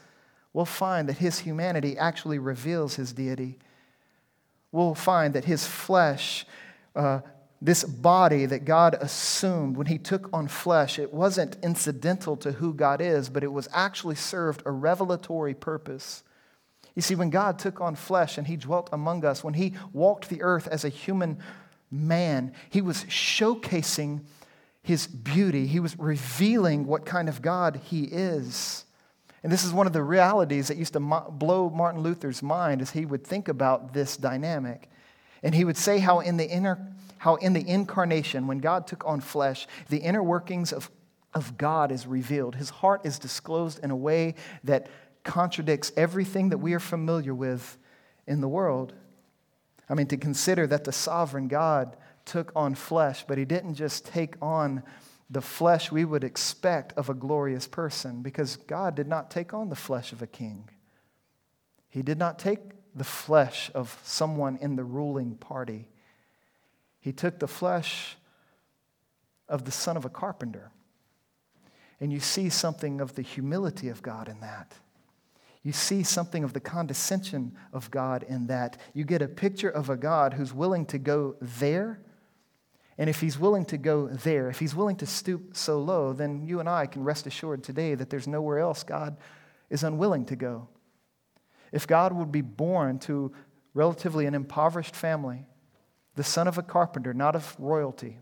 we'll 0.52 0.64
find 0.64 1.08
that 1.08 1.18
his 1.18 1.40
humanity 1.40 1.98
actually 1.98 2.38
reveals 2.38 2.94
his 2.94 3.12
deity. 3.12 3.58
We'll 4.70 4.94
find 4.94 5.34
that 5.34 5.46
his 5.46 5.66
flesh 5.66 6.46
uh, 6.94 7.20
this 7.60 7.84
body 7.84 8.46
that 8.46 8.64
God 8.64 8.96
assumed 9.00 9.76
when 9.76 9.86
He 9.86 9.98
took 9.98 10.28
on 10.32 10.48
flesh, 10.48 10.98
it 10.98 11.12
wasn't 11.12 11.56
incidental 11.62 12.36
to 12.38 12.52
who 12.52 12.72
God 12.72 13.00
is, 13.00 13.28
but 13.28 13.42
it 13.42 13.52
was 13.52 13.68
actually 13.72 14.14
served 14.14 14.62
a 14.64 14.70
revelatory 14.70 15.54
purpose. 15.54 16.22
You 16.94 17.02
see, 17.02 17.14
when 17.14 17.30
God 17.30 17.58
took 17.58 17.80
on 17.80 17.94
flesh 17.94 18.38
and 18.38 18.46
He 18.46 18.56
dwelt 18.56 18.88
among 18.92 19.24
us, 19.24 19.42
when 19.42 19.54
He 19.54 19.74
walked 19.92 20.28
the 20.28 20.42
earth 20.42 20.68
as 20.68 20.84
a 20.84 20.88
human 20.88 21.38
man, 21.90 22.52
He 22.70 22.80
was 22.80 23.04
showcasing 23.04 24.20
His 24.82 25.06
beauty. 25.06 25.66
He 25.66 25.80
was 25.80 25.98
revealing 25.98 26.86
what 26.86 27.06
kind 27.06 27.28
of 27.28 27.42
God 27.42 27.80
He 27.84 28.04
is. 28.04 28.84
And 29.42 29.52
this 29.52 29.64
is 29.64 29.72
one 29.72 29.86
of 29.86 29.92
the 29.92 30.02
realities 30.02 30.68
that 30.68 30.76
used 30.76 30.94
to 30.94 31.00
blow 31.00 31.70
Martin 31.70 32.02
Luther's 32.02 32.42
mind 32.42 32.82
as 32.82 32.90
he 32.90 33.06
would 33.06 33.24
think 33.24 33.48
about 33.48 33.92
this 33.92 34.16
dynamic. 34.16 34.90
And 35.42 35.54
he 35.54 35.64
would 35.64 35.76
say 35.76 35.98
how 35.98 36.20
in 36.20 36.36
the 36.36 36.48
inner 36.48 36.92
how 37.18 37.34
in 37.34 37.52
the 37.52 37.68
incarnation, 37.68 38.46
when 38.46 38.58
God 38.58 38.86
took 38.86 39.04
on 39.04 39.20
flesh, 39.20 39.66
the 39.88 39.98
inner 39.98 40.22
workings 40.22 40.72
of, 40.72 40.88
of 41.34 41.58
God 41.58 41.90
is 41.90 42.06
revealed. 42.06 42.54
His 42.54 42.70
heart 42.70 43.00
is 43.04 43.18
disclosed 43.18 43.82
in 43.82 43.90
a 43.90 43.96
way 43.96 44.36
that 44.62 44.88
contradicts 45.24 45.90
everything 45.96 46.50
that 46.50 46.58
we 46.58 46.74
are 46.74 46.80
familiar 46.80 47.34
with 47.34 47.76
in 48.28 48.40
the 48.40 48.48
world. 48.48 48.92
I 49.88 49.94
mean, 49.94 50.06
to 50.06 50.16
consider 50.16 50.66
that 50.68 50.84
the 50.84 50.92
sovereign 50.92 51.48
God 51.48 51.96
took 52.24 52.52
on 52.54 52.76
flesh, 52.76 53.24
but 53.26 53.36
he 53.36 53.44
didn't 53.44 53.74
just 53.74 54.06
take 54.06 54.36
on 54.40 54.84
the 55.28 55.42
flesh 55.42 55.90
we 55.90 56.04
would 56.04 56.24
expect 56.24 56.92
of 56.96 57.10
a 57.10 57.14
glorious 57.14 57.66
person, 57.66 58.22
because 58.22 58.56
God 58.56 58.94
did 58.94 59.08
not 59.08 59.30
take 59.30 59.52
on 59.52 59.70
the 59.70 59.76
flesh 59.76 60.12
of 60.12 60.22
a 60.22 60.26
king. 60.26 60.70
He 61.88 62.02
did 62.02 62.16
not 62.16 62.38
take 62.38 62.60
the 62.94 63.04
flesh 63.04 63.70
of 63.74 63.98
someone 64.04 64.58
in 64.60 64.76
the 64.76 64.84
ruling 64.84 65.36
party. 65.36 65.88
He 67.00 67.12
took 67.12 67.38
the 67.38 67.48
flesh 67.48 68.16
of 69.48 69.64
the 69.64 69.70
son 69.70 69.96
of 69.96 70.04
a 70.04 70.10
carpenter. 70.10 70.70
And 72.00 72.12
you 72.12 72.20
see 72.20 72.48
something 72.48 73.00
of 73.00 73.14
the 73.14 73.22
humility 73.22 73.88
of 73.88 74.02
God 74.02 74.28
in 74.28 74.40
that. 74.40 74.74
You 75.62 75.72
see 75.72 76.02
something 76.02 76.44
of 76.44 76.52
the 76.52 76.60
condescension 76.60 77.56
of 77.72 77.90
God 77.90 78.24
in 78.28 78.46
that. 78.46 78.78
You 78.94 79.04
get 79.04 79.22
a 79.22 79.28
picture 79.28 79.68
of 79.68 79.90
a 79.90 79.96
God 79.96 80.34
who's 80.34 80.54
willing 80.54 80.86
to 80.86 80.98
go 80.98 81.36
there. 81.40 82.00
And 82.96 83.10
if 83.10 83.20
he's 83.20 83.38
willing 83.38 83.64
to 83.66 83.78
go 83.78 84.06
there, 84.06 84.48
if 84.48 84.60
he's 84.60 84.74
willing 84.74 84.96
to 84.96 85.06
stoop 85.06 85.56
so 85.56 85.80
low, 85.80 86.12
then 86.12 86.46
you 86.46 86.60
and 86.60 86.68
I 86.68 86.86
can 86.86 87.04
rest 87.04 87.26
assured 87.26 87.64
today 87.64 87.94
that 87.94 88.10
there's 88.10 88.28
nowhere 88.28 88.58
else 88.58 88.82
God 88.82 89.16
is 89.70 89.82
unwilling 89.82 90.24
to 90.26 90.36
go. 90.36 90.68
If 91.72 91.86
God 91.86 92.12
would 92.12 92.32
be 92.32 92.40
born 92.40 92.98
to 93.00 93.32
relatively 93.74 94.26
an 94.26 94.34
impoverished 94.34 94.96
family, 94.96 95.46
the 96.14 96.24
son 96.24 96.48
of 96.48 96.58
a 96.58 96.62
carpenter, 96.62 97.14
not 97.14 97.36
of 97.36 97.56
royalty, 97.58 98.18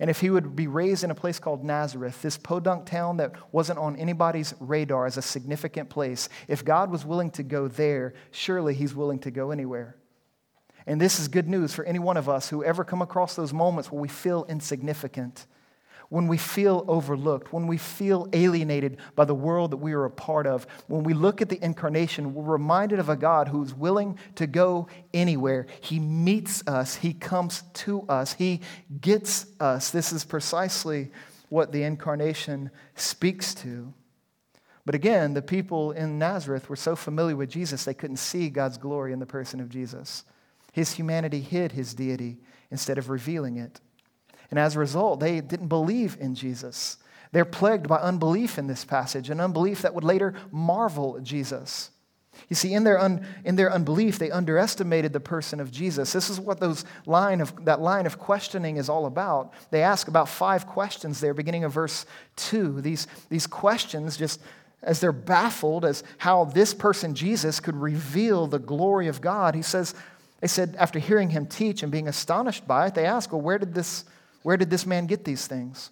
and 0.00 0.10
if 0.10 0.20
he 0.20 0.30
would 0.30 0.56
be 0.56 0.66
raised 0.66 1.04
in 1.04 1.10
a 1.10 1.14
place 1.14 1.38
called 1.38 1.64
Nazareth, 1.64 2.20
this 2.22 2.36
podunk 2.36 2.86
town 2.86 3.18
that 3.18 3.32
wasn't 3.52 3.78
on 3.78 3.96
anybody's 3.96 4.54
radar 4.58 5.06
as 5.06 5.16
a 5.16 5.22
significant 5.22 5.88
place, 5.88 6.28
if 6.48 6.64
God 6.64 6.90
was 6.90 7.04
willing 7.04 7.30
to 7.32 7.42
go 7.42 7.68
there, 7.68 8.14
surely 8.32 8.74
he's 8.74 8.94
willing 8.94 9.20
to 9.20 9.30
go 9.30 9.50
anywhere. 9.50 9.96
And 10.86 11.00
this 11.00 11.20
is 11.20 11.28
good 11.28 11.48
news 11.48 11.72
for 11.72 11.84
any 11.84 11.98
one 11.98 12.16
of 12.16 12.28
us 12.28 12.48
who 12.48 12.64
ever 12.64 12.84
come 12.84 13.02
across 13.02 13.36
those 13.36 13.52
moments 13.52 13.90
where 13.90 14.00
we 14.00 14.08
feel 14.08 14.44
insignificant 14.48 15.46
when 16.08 16.28
we 16.28 16.36
feel 16.36 16.84
overlooked, 16.88 17.52
when 17.52 17.66
we 17.66 17.76
feel 17.76 18.28
alienated 18.32 18.98
by 19.14 19.24
the 19.24 19.34
world 19.34 19.70
that 19.70 19.78
we 19.78 19.92
are 19.92 20.04
a 20.04 20.10
part 20.10 20.46
of, 20.46 20.66
when 20.86 21.02
we 21.02 21.14
look 21.14 21.42
at 21.42 21.48
the 21.48 21.62
incarnation, 21.64 22.34
we're 22.34 22.52
reminded 22.52 22.98
of 22.98 23.08
a 23.08 23.16
God 23.16 23.48
who's 23.48 23.74
willing 23.74 24.18
to 24.36 24.46
go 24.46 24.88
anywhere. 25.12 25.66
He 25.80 25.98
meets 25.98 26.66
us, 26.66 26.96
He 26.96 27.12
comes 27.12 27.62
to 27.74 28.02
us, 28.02 28.34
He 28.34 28.60
gets 29.00 29.46
us. 29.60 29.90
This 29.90 30.12
is 30.12 30.24
precisely 30.24 31.10
what 31.48 31.72
the 31.72 31.82
incarnation 31.82 32.70
speaks 32.94 33.54
to. 33.54 33.92
But 34.86 34.94
again, 34.94 35.32
the 35.34 35.42
people 35.42 35.92
in 35.92 36.18
Nazareth 36.18 36.68
were 36.68 36.76
so 36.76 36.94
familiar 36.94 37.36
with 37.36 37.48
Jesus, 37.48 37.84
they 37.84 37.94
couldn't 37.94 38.18
see 38.18 38.50
God's 38.50 38.76
glory 38.76 39.12
in 39.12 39.18
the 39.18 39.26
person 39.26 39.60
of 39.60 39.68
Jesus. 39.68 40.24
His 40.72 40.92
humanity 40.92 41.40
hid 41.40 41.72
his 41.72 41.94
deity 41.94 42.38
instead 42.70 42.98
of 42.98 43.08
revealing 43.08 43.56
it. 43.56 43.80
And 44.54 44.60
as 44.60 44.76
a 44.76 44.78
result, 44.78 45.18
they 45.18 45.40
didn't 45.40 45.66
believe 45.66 46.16
in 46.20 46.36
Jesus. 46.36 46.98
They're 47.32 47.44
plagued 47.44 47.88
by 47.88 47.96
unbelief 47.96 48.56
in 48.56 48.68
this 48.68 48.84
passage, 48.84 49.28
an 49.28 49.40
unbelief 49.40 49.82
that 49.82 49.96
would 49.96 50.04
later 50.04 50.32
marvel 50.52 51.18
Jesus. 51.18 51.90
You 52.48 52.54
see, 52.54 52.72
in 52.72 52.84
their, 52.84 53.00
un, 53.00 53.26
in 53.44 53.56
their 53.56 53.72
unbelief, 53.72 54.20
they 54.20 54.30
underestimated 54.30 55.12
the 55.12 55.18
person 55.18 55.58
of 55.58 55.72
Jesus. 55.72 56.12
This 56.12 56.30
is 56.30 56.38
what 56.38 56.60
those 56.60 56.84
line 57.04 57.40
of, 57.40 57.64
that 57.64 57.80
line 57.80 58.06
of 58.06 58.20
questioning 58.20 58.76
is 58.76 58.88
all 58.88 59.06
about. 59.06 59.52
They 59.72 59.82
ask 59.82 60.06
about 60.06 60.28
five 60.28 60.68
questions 60.68 61.18
there, 61.18 61.34
beginning 61.34 61.64
of 61.64 61.72
verse 61.72 62.06
2. 62.36 62.80
These, 62.80 63.08
these 63.30 63.48
questions, 63.48 64.16
just 64.16 64.40
as 64.84 65.00
they're 65.00 65.10
baffled 65.10 65.84
as 65.84 66.04
how 66.18 66.44
this 66.44 66.72
person, 66.72 67.16
Jesus, 67.16 67.58
could 67.58 67.74
reveal 67.74 68.46
the 68.46 68.60
glory 68.60 69.08
of 69.08 69.20
God, 69.20 69.56
he 69.56 69.62
says, 69.62 69.96
they 70.40 70.46
said, 70.46 70.76
after 70.78 71.00
hearing 71.00 71.30
him 71.30 71.46
teach 71.46 71.82
and 71.82 71.90
being 71.90 72.06
astonished 72.06 72.68
by 72.68 72.86
it, 72.86 72.94
they 72.94 73.06
ask, 73.06 73.32
Well, 73.32 73.40
where 73.40 73.58
did 73.58 73.72
this, 73.72 74.04
where 74.44 74.58
did 74.58 74.68
this 74.68 74.84
man 74.84 75.06
get 75.06 75.24
these 75.24 75.46
things? 75.46 75.90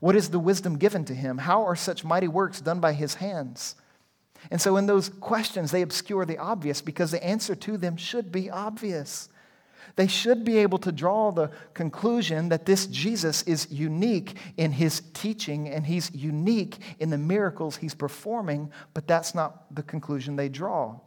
What 0.00 0.16
is 0.16 0.30
the 0.30 0.38
wisdom 0.38 0.78
given 0.78 1.04
to 1.04 1.14
him? 1.14 1.36
How 1.36 1.64
are 1.64 1.76
such 1.76 2.02
mighty 2.02 2.28
works 2.28 2.62
done 2.62 2.80
by 2.80 2.94
his 2.94 3.16
hands? 3.16 3.74
And 4.50 4.58
so, 4.58 4.78
in 4.78 4.86
those 4.86 5.10
questions, 5.10 5.70
they 5.70 5.82
obscure 5.82 6.24
the 6.24 6.38
obvious 6.38 6.80
because 6.80 7.10
the 7.10 7.22
answer 7.22 7.54
to 7.54 7.76
them 7.76 7.98
should 7.98 8.32
be 8.32 8.48
obvious. 8.48 9.28
They 9.96 10.06
should 10.06 10.46
be 10.46 10.56
able 10.58 10.78
to 10.78 10.92
draw 10.92 11.30
the 11.30 11.50
conclusion 11.74 12.48
that 12.48 12.64
this 12.64 12.86
Jesus 12.86 13.42
is 13.42 13.70
unique 13.70 14.34
in 14.56 14.72
his 14.72 15.02
teaching 15.12 15.68
and 15.68 15.84
he's 15.84 16.10
unique 16.14 16.78
in 17.00 17.10
the 17.10 17.18
miracles 17.18 17.76
he's 17.76 17.94
performing, 17.94 18.72
but 18.94 19.06
that's 19.06 19.34
not 19.34 19.74
the 19.74 19.82
conclusion 19.82 20.36
they 20.36 20.48
draw. 20.48 20.98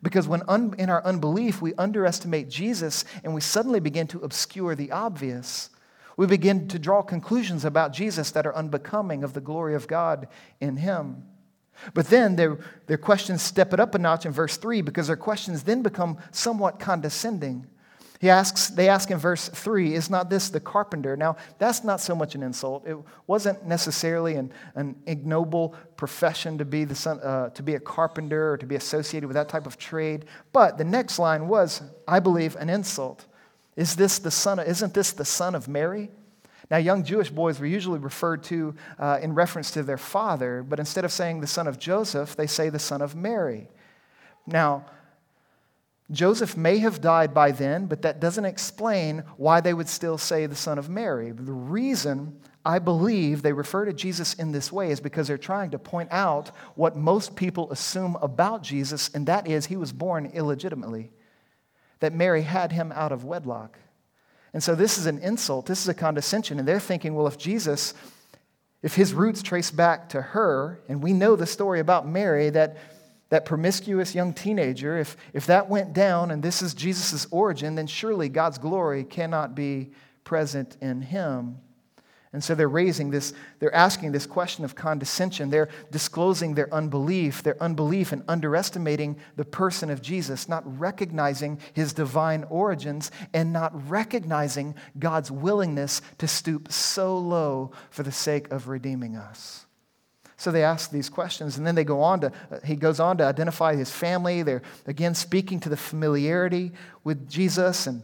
Because 0.00 0.28
when 0.28 0.42
un- 0.46 0.76
in 0.78 0.90
our 0.90 1.04
unbelief 1.04 1.60
we 1.60 1.74
underestimate 1.74 2.48
Jesus 2.48 3.04
and 3.24 3.34
we 3.34 3.40
suddenly 3.40 3.80
begin 3.80 4.06
to 4.08 4.20
obscure 4.20 4.76
the 4.76 4.92
obvious, 4.92 5.70
we 6.16 6.26
begin 6.26 6.68
to 6.68 6.78
draw 6.78 7.02
conclusions 7.02 7.64
about 7.64 7.92
Jesus 7.92 8.30
that 8.32 8.46
are 8.46 8.54
unbecoming 8.54 9.24
of 9.24 9.32
the 9.32 9.40
glory 9.40 9.74
of 9.74 9.88
God 9.88 10.28
in 10.60 10.76
him. 10.76 11.24
But 11.92 12.06
then 12.06 12.36
their, 12.36 12.58
their 12.86 12.98
questions 12.98 13.42
step 13.42 13.72
it 13.72 13.80
up 13.80 13.94
a 13.94 13.98
notch 13.98 14.26
in 14.26 14.32
verse 14.32 14.56
3 14.56 14.80
because 14.82 15.08
their 15.08 15.16
questions 15.16 15.64
then 15.64 15.82
become 15.82 16.18
somewhat 16.30 16.78
condescending. 16.78 17.66
He 18.20 18.30
asks, 18.30 18.68
they 18.68 18.88
ask 18.88 19.10
in 19.10 19.18
verse 19.18 19.48
3, 19.48 19.94
Is 19.94 20.08
not 20.08 20.30
this 20.30 20.48
the 20.48 20.60
carpenter? 20.60 21.16
Now, 21.16 21.36
that's 21.58 21.84
not 21.84 22.00
so 22.00 22.14
much 22.14 22.34
an 22.34 22.42
insult. 22.42 22.86
It 22.86 22.96
wasn't 23.26 23.66
necessarily 23.66 24.36
an, 24.36 24.52
an 24.76 24.96
ignoble 25.06 25.74
profession 25.96 26.56
to 26.58 26.64
be, 26.64 26.84
the 26.84 26.94
son, 26.94 27.20
uh, 27.20 27.50
to 27.50 27.62
be 27.62 27.74
a 27.74 27.80
carpenter 27.80 28.52
or 28.52 28.56
to 28.56 28.66
be 28.66 28.76
associated 28.76 29.26
with 29.26 29.34
that 29.34 29.48
type 29.48 29.66
of 29.66 29.76
trade. 29.76 30.26
But 30.52 30.78
the 30.78 30.84
next 30.84 31.18
line 31.18 31.48
was, 31.48 31.82
I 32.08 32.20
believe, 32.20 32.56
an 32.56 32.70
insult. 32.70 33.26
Is 33.76 33.96
this 33.96 34.18
the 34.18 34.30
son 34.30 34.58
of, 34.58 34.68
isn't 34.68 34.94
this 34.94 35.12
the 35.12 35.24
son 35.24 35.54
of 35.54 35.68
Mary? 35.68 36.10
Now, 36.70 36.78
young 36.78 37.04
Jewish 37.04 37.30
boys 37.30 37.60
were 37.60 37.66
usually 37.66 37.98
referred 37.98 38.44
to 38.44 38.74
uh, 38.98 39.18
in 39.20 39.34
reference 39.34 39.70
to 39.72 39.82
their 39.82 39.98
father, 39.98 40.62
but 40.62 40.78
instead 40.78 41.04
of 41.04 41.12
saying 41.12 41.40
the 41.40 41.46
son 41.46 41.66
of 41.66 41.78
Joseph, 41.78 42.36
they 42.36 42.46
say 42.46 42.70
the 42.70 42.78
son 42.78 43.02
of 43.02 43.14
Mary. 43.14 43.68
Now, 44.46 44.86
Joseph 46.10 46.56
may 46.56 46.78
have 46.78 47.00
died 47.00 47.34
by 47.34 47.50
then, 47.50 47.86
but 47.86 48.02
that 48.02 48.20
doesn't 48.20 48.44
explain 48.44 49.24
why 49.36 49.60
they 49.60 49.74
would 49.74 49.88
still 49.88 50.18
say 50.18 50.46
the 50.46 50.54
son 50.54 50.78
of 50.78 50.88
Mary. 50.88 51.32
The 51.32 51.52
reason 51.52 52.38
I 52.64 52.78
believe 52.78 53.42
they 53.42 53.52
refer 53.52 53.84
to 53.86 53.92
Jesus 53.92 54.34
in 54.34 54.52
this 54.52 54.70
way 54.70 54.90
is 54.90 55.00
because 55.00 55.28
they're 55.28 55.38
trying 55.38 55.70
to 55.72 55.78
point 55.78 56.10
out 56.12 56.50
what 56.76 56.96
most 56.96 57.36
people 57.36 57.70
assume 57.72 58.16
about 58.22 58.62
Jesus, 58.62 59.10
and 59.14 59.26
that 59.26 59.46
is 59.46 59.66
he 59.66 59.76
was 59.76 59.92
born 59.92 60.26
illegitimately 60.26 61.10
that 62.04 62.12
Mary 62.12 62.42
had 62.42 62.70
him 62.70 62.92
out 62.92 63.12
of 63.12 63.24
wedlock. 63.24 63.78
And 64.52 64.62
so 64.62 64.74
this 64.74 64.98
is 64.98 65.06
an 65.06 65.18
insult, 65.20 65.64
this 65.64 65.80
is 65.80 65.88
a 65.88 65.94
condescension. 65.94 66.58
And 66.58 66.68
they're 66.68 66.78
thinking, 66.78 67.14
well, 67.14 67.26
if 67.26 67.38
Jesus, 67.38 67.94
if 68.82 68.94
his 68.94 69.14
roots 69.14 69.42
trace 69.42 69.70
back 69.70 70.10
to 70.10 70.20
her, 70.20 70.80
and 70.86 71.02
we 71.02 71.14
know 71.14 71.34
the 71.34 71.46
story 71.46 71.80
about 71.80 72.06
Mary, 72.06 72.50
that, 72.50 72.76
that 73.30 73.46
promiscuous 73.46 74.14
young 74.14 74.34
teenager, 74.34 74.98
if, 74.98 75.16
if 75.32 75.46
that 75.46 75.70
went 75.70 75.94
down 75.94 76.30
and 76.30 76.42
this 76.42 76.60
is 76.60 76.74
Jesus' 76.74 77.26
origin, 77.30 77.74
then 77.74 77.86
surely 77.86 78.28
God's 78.28 78.58
glory 78.58 79.02
cannot 79.02 79.54
be 79.54 79.92
present 80.24 80.76
in 80.82 81.00
him. 81.00 81.56
And 82.34 82.42
so 82.42 82.56
they're 82.56 82.68
raising 82.68 83.10
this, 83.10 83.32
they're 83.60 83.74
asking 83.74 84.10
this 84.10 84.26
question 84.26 84.64
of 84.64 84.74
condescension. 84.74 85.50
They're 85.50 85.68
disclosing 85.92 86.54
their 86.54 86.72
unbelief, 86.74 87.44
their 87.44 87.56
unbelief 87.62 88.10
and 88.10 88.24
underestimating 88.26 89.16
the 89.36 89.44
person 89.44 89.88
of 89.88 90.02
Jesus, 90.02 90.48
not 90.48 90.64
recognizing 90.78 91.60
his 91.74 91.92
divine 91.92 92.42
origins 92.50 93.12
and 93.32 93.52
not 93.52 93.88
recognizing 93.88 94.74
God's 94.98 95.30
willingness 95.30 96.02
to 96.18 96.26
stoop 96.26 96.72
so 96.72 97.16
low 97.16 97.70
for 97.90 98.02
the 98.02 98.10
sake 98.10 98.50
of 98.50 98.66
redeeming 98.66 99.14
us. 99.14 99.66
So 100.36 100.50
they 100.50 100.64
ask 100.64 100.90
these 100.90 101.08
questions, 101.08 101.56
and 101.56 101.64
then 101.64 101.76
they 101.76 101.84
go 101.84 102.02
on 102.02 102.18
to, 102.22 102.32
uh, 102.50 102.58
he 102.64 102.74
goes 102.74 102.98
on 102.98 103.16
to 103.18 103.24
identify 103.24 103.76
his 103.76 103.92
family. 103.92 104.42
They're 104.42 104.62
again 104.88 105.14
speaking 105.14 105.60
to 105.60 105.68
the 105.68 105.76
familiarity 105.76 106.72
with 107.04 107.30
Jesus 107.30 107.86
and, 107.86 108.02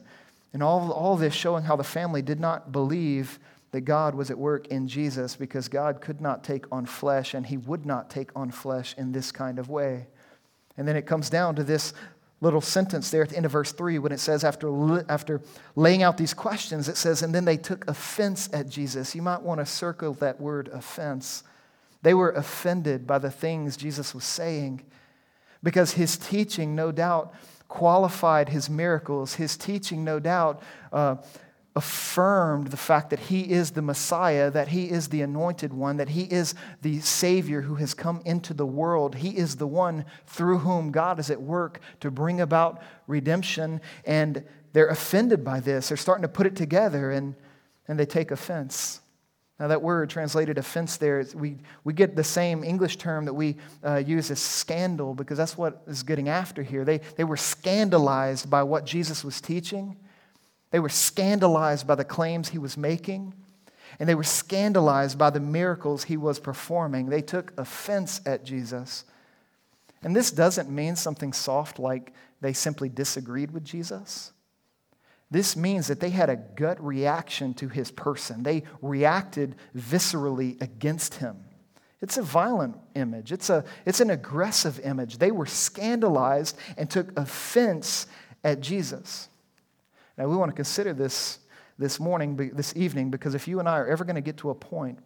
and 0.53 0.63
all, 0.63 0.93
all 0.93 1.17
this 1.17 1.35
showing 1.35 1.65
how 1.65 1.75
the 1.75 1.83
family 1.83 2.23
did 2.23 2.39
not 2.39 2.71
believe 2.71 3.41
that 3.73 3.83
God 3.83 4.15
was 4.15 4.31
at 4.31 4.39
work 4.39 4.69
in 4.69 4.89
Jesus 4.89 5.37
because 5.37 5.69
God 5.69 6.01
could 6.01 6.21
not 6.21 6.43
take 6.43 6.65
on 6.73 6.87
flesh 6.87 7.35
and 7.35 7.47
he 7.47 7.57
would 7.57 7.87
not 7.87 8.11
take 8.11 8.31
on 8.35 8.51
flesh 8.51 8.95
in 8.99 9.13
this 9.13 9.31
kind 9.31 9.59
of 9.59 9.69
way. 9.69 10.07
And 10.77 10.89
then 10.89 10.97
it 10.97 11.07
comes 11.07 11.31
down 11.31 11.57
to 11.57 11.65
this 11.65 11.93
little 12.41 12.61
sentence 12.61 13.11
there 13.11 13.23
at 13.23 13.29
the 13.29 13.37
end 13.37 13.47
of 13.47 13.53
verse 13.53 13.73
3 13.73 13.99
when 13.99 14.13
it 14.13 14.21
says, 14.21 14.45
after, 14.45 15.05
after 15.11 15.41
laying 15.77 16.03
out 16.03 16.17
these 16.17 16.35
questions, 16.35 16.89
it 16.89 16.97
says, 16.97 17.23
and 17.23 17.35
then 17.35 17.45
they 17.45 17.57
took 17.57 17.87
offense 17.89 18.49
at 18.53 18.69
Jesus. 18.69 19.15
You 19.15 19.23
might 19.23 19.43
want 19.43 19.61
to 19.61 19.67
circle 19.67 20.15
that 20.15 20.41
word 20.41 20.69
offense. 20.69 21.45
They 22.03 22.15
were 22.15 22.31
offended 22.31 23.07
by 23.07 23.19
the 23.19 23.31
things 23.31 23.77
Jesus 23.77 24.15
was 24.15 24.25
saying 24.25 24.83
because 25.63 25.93
his 25.93 26.17
teaching, 26.17 26.75
no 26.75 26.91
doubt, 26.91 27.35
qualified 27.69 28.49
his 28.49 28.71
miracles. 28.71 29.35
His 29.35 29.57
teaching, 29.57 30.03
no 30.03 30.19
doubt, 30.19 30.63
uh, 30.93 31.17
affirmed 31.81 32.67
the 32.67 32.77
fact 32.77 33.09
that 33.09 33.19
he 33.19 33.51
is 33.51 33.71
the 33.71 33.81
Messiah, 33.81 34.51
that 34.51 34.69
he 34.69 34.91
is 34.91 35.09
the 35.09 35.23
anointed 35.23 35.73
one, 35.73 35.97
that 35.97 36.11
he 36.11 36.25
is 36.25 36.55
the 36.83 37.01
Savior 37.01 37.63
who 37.63 37.77
has 37.77 37.95
come 37.95 38.21
into 38.27 38.53
the 38.53 38.67
world. 38.67 39.15
He 39.15 39.31
is 39.31 39.57
the 39.57 39.67
one 39.67 40.05
through 40.27 40.59
whom 40.59 40.93
God 40.93 41.19
is 41.19 41.31
at 41.31 41.41
work 41.41 41.81
to 42.01 42.11
bring 42.11 42.43
about 42.43 42.83
redemption. 43.07 43.81
And 44.05 44.45
they're 44.75 44.89
offended 44.89 45.43
by 45.43 45.61
this. 45.61 45.89
They're 45.89 45.97
starting 45.97 46.21
to 46.21 46.29
put 46.29 46.47
it 46.47 46.55
together 46.55 47.13
and, 47.13 47.35
and 47.89 47.99
they 47.99 48.05
take 48.05 48.31
offense. 48.31 49.01
Now, 49.59 49.69
that 49.69 49.81
word 49.81 50.11
translated 50.11 50.59
offense 50.59 50.99
there, 50.99 51.25
we, 51.35 51.57
we 51.83 51.95
get 51.95 52.15
the 52.15 52.25
same 52.25 52.63
English 52.63 52.99
term 52.99 53.25
that 53.25 53.33
we 53.33 53.57
uh, 53.83 53.97
use 53.97 54.31
as 54.31 54.39
scandal 54.39 55.15
because 55.15 55.39
that's 55.39 55.57
what 55.57 55.83
is 55.87 56.03
getting 56.03 56.29
after 56.29 56.63
here. 56.63 56.85
They, 56.85 56.99
they 57.17 57.25
were 57.25 57.39
scandalized 57.39 58.51
by 58.51 58.65
what 58.65 58.85
Jesus 58.85 59.25
was 59.25 59.41
teaching. 59.41 59.97
They 60.71 60.81
were 60.81 60.89
scandalized 60.89 61.87
by 61.87 61.97
the 61.97 62.05
claims 62.05 62.49
he 62.49 62.59
was 62.59 62.77
making, 62.77 63.35
and 63.99 64.09
they 64.09 64.15
were 64.15 64.23
scandalized 64.23 65.19
by 65.19 65.31
the 65.31 65.41
miracles 65.41 66.05
he 66.05 66.17
was 66.17 66.39
performing. 66.39 67.07
They 67.07 67.23
took 67.23 67.53
offense 67.59 68.21
at 68.25 68.45
Jesus. 68.45 69.05
And 70.03 70.15
this 70.15 70.31
doesn't 70.31 70.71
mean 70.71 70.97
something 70.97 71.33
soft 71.33 71.79
like 71.79 72.15
they 72.41 72.53
simply 72.53 72.89
disagreed 72.89 73.51
with 73.51 73.65
Jesus. 73.65 74.33
This 75.31 75.57
means 75.57 75.87
that 75.89 76.01
they 76.01 76.11
had 76.11 76.29
a 76.29 76.37
gut 76.37 76.85
reaction 76.85 77.55
to 77.55 77.69
his 77.69 77.91
person. 77.91 78.43
They 78.43 78.65
reacted 78.83 79.57
viscerally 79.77 80.61
against 80.61 81.15
him. 81.15 81.45
It's 82.01 82.17
a 82.17 82.23
violent 82.23 82.79
image. 82.95 83.31
It's, 83.31 83.51
a, 83.51 83.65
it's 83.85 84.01
an 84.01 84.11
aggressive 84.11 84.81
image. 84.81 85.19
They 85.19 85.31
were 85.31 85.47
scandalized 85.47 86.57
and 86.77 86.89
took 86.89 87.17
offense 87.19 88.07
at 88.43 88.61
Jesus. 88.61 89.29
Now, 90.21 90.29
we 90.29 90.37
want 90.37 90.51
to 90.51 90.55
consider 90.55 90.93
this 90.93 91.39
this 91.79 91.99
morning, 91.99 92.37
this 92.37 92.77
evening, 92.77 93.11
because 93.11 93.35
if 93.35 93.49
you 93.49 93.59
and 93.59 93.67
I 93.67 93.79
are 93.79 93.87
ever 93.87 94.05
going 94.05 94.17
to 94.17 94.21
get 94.21 94.37
to 94.39 94.51
a 94.51 94.55
point 94.55 94.99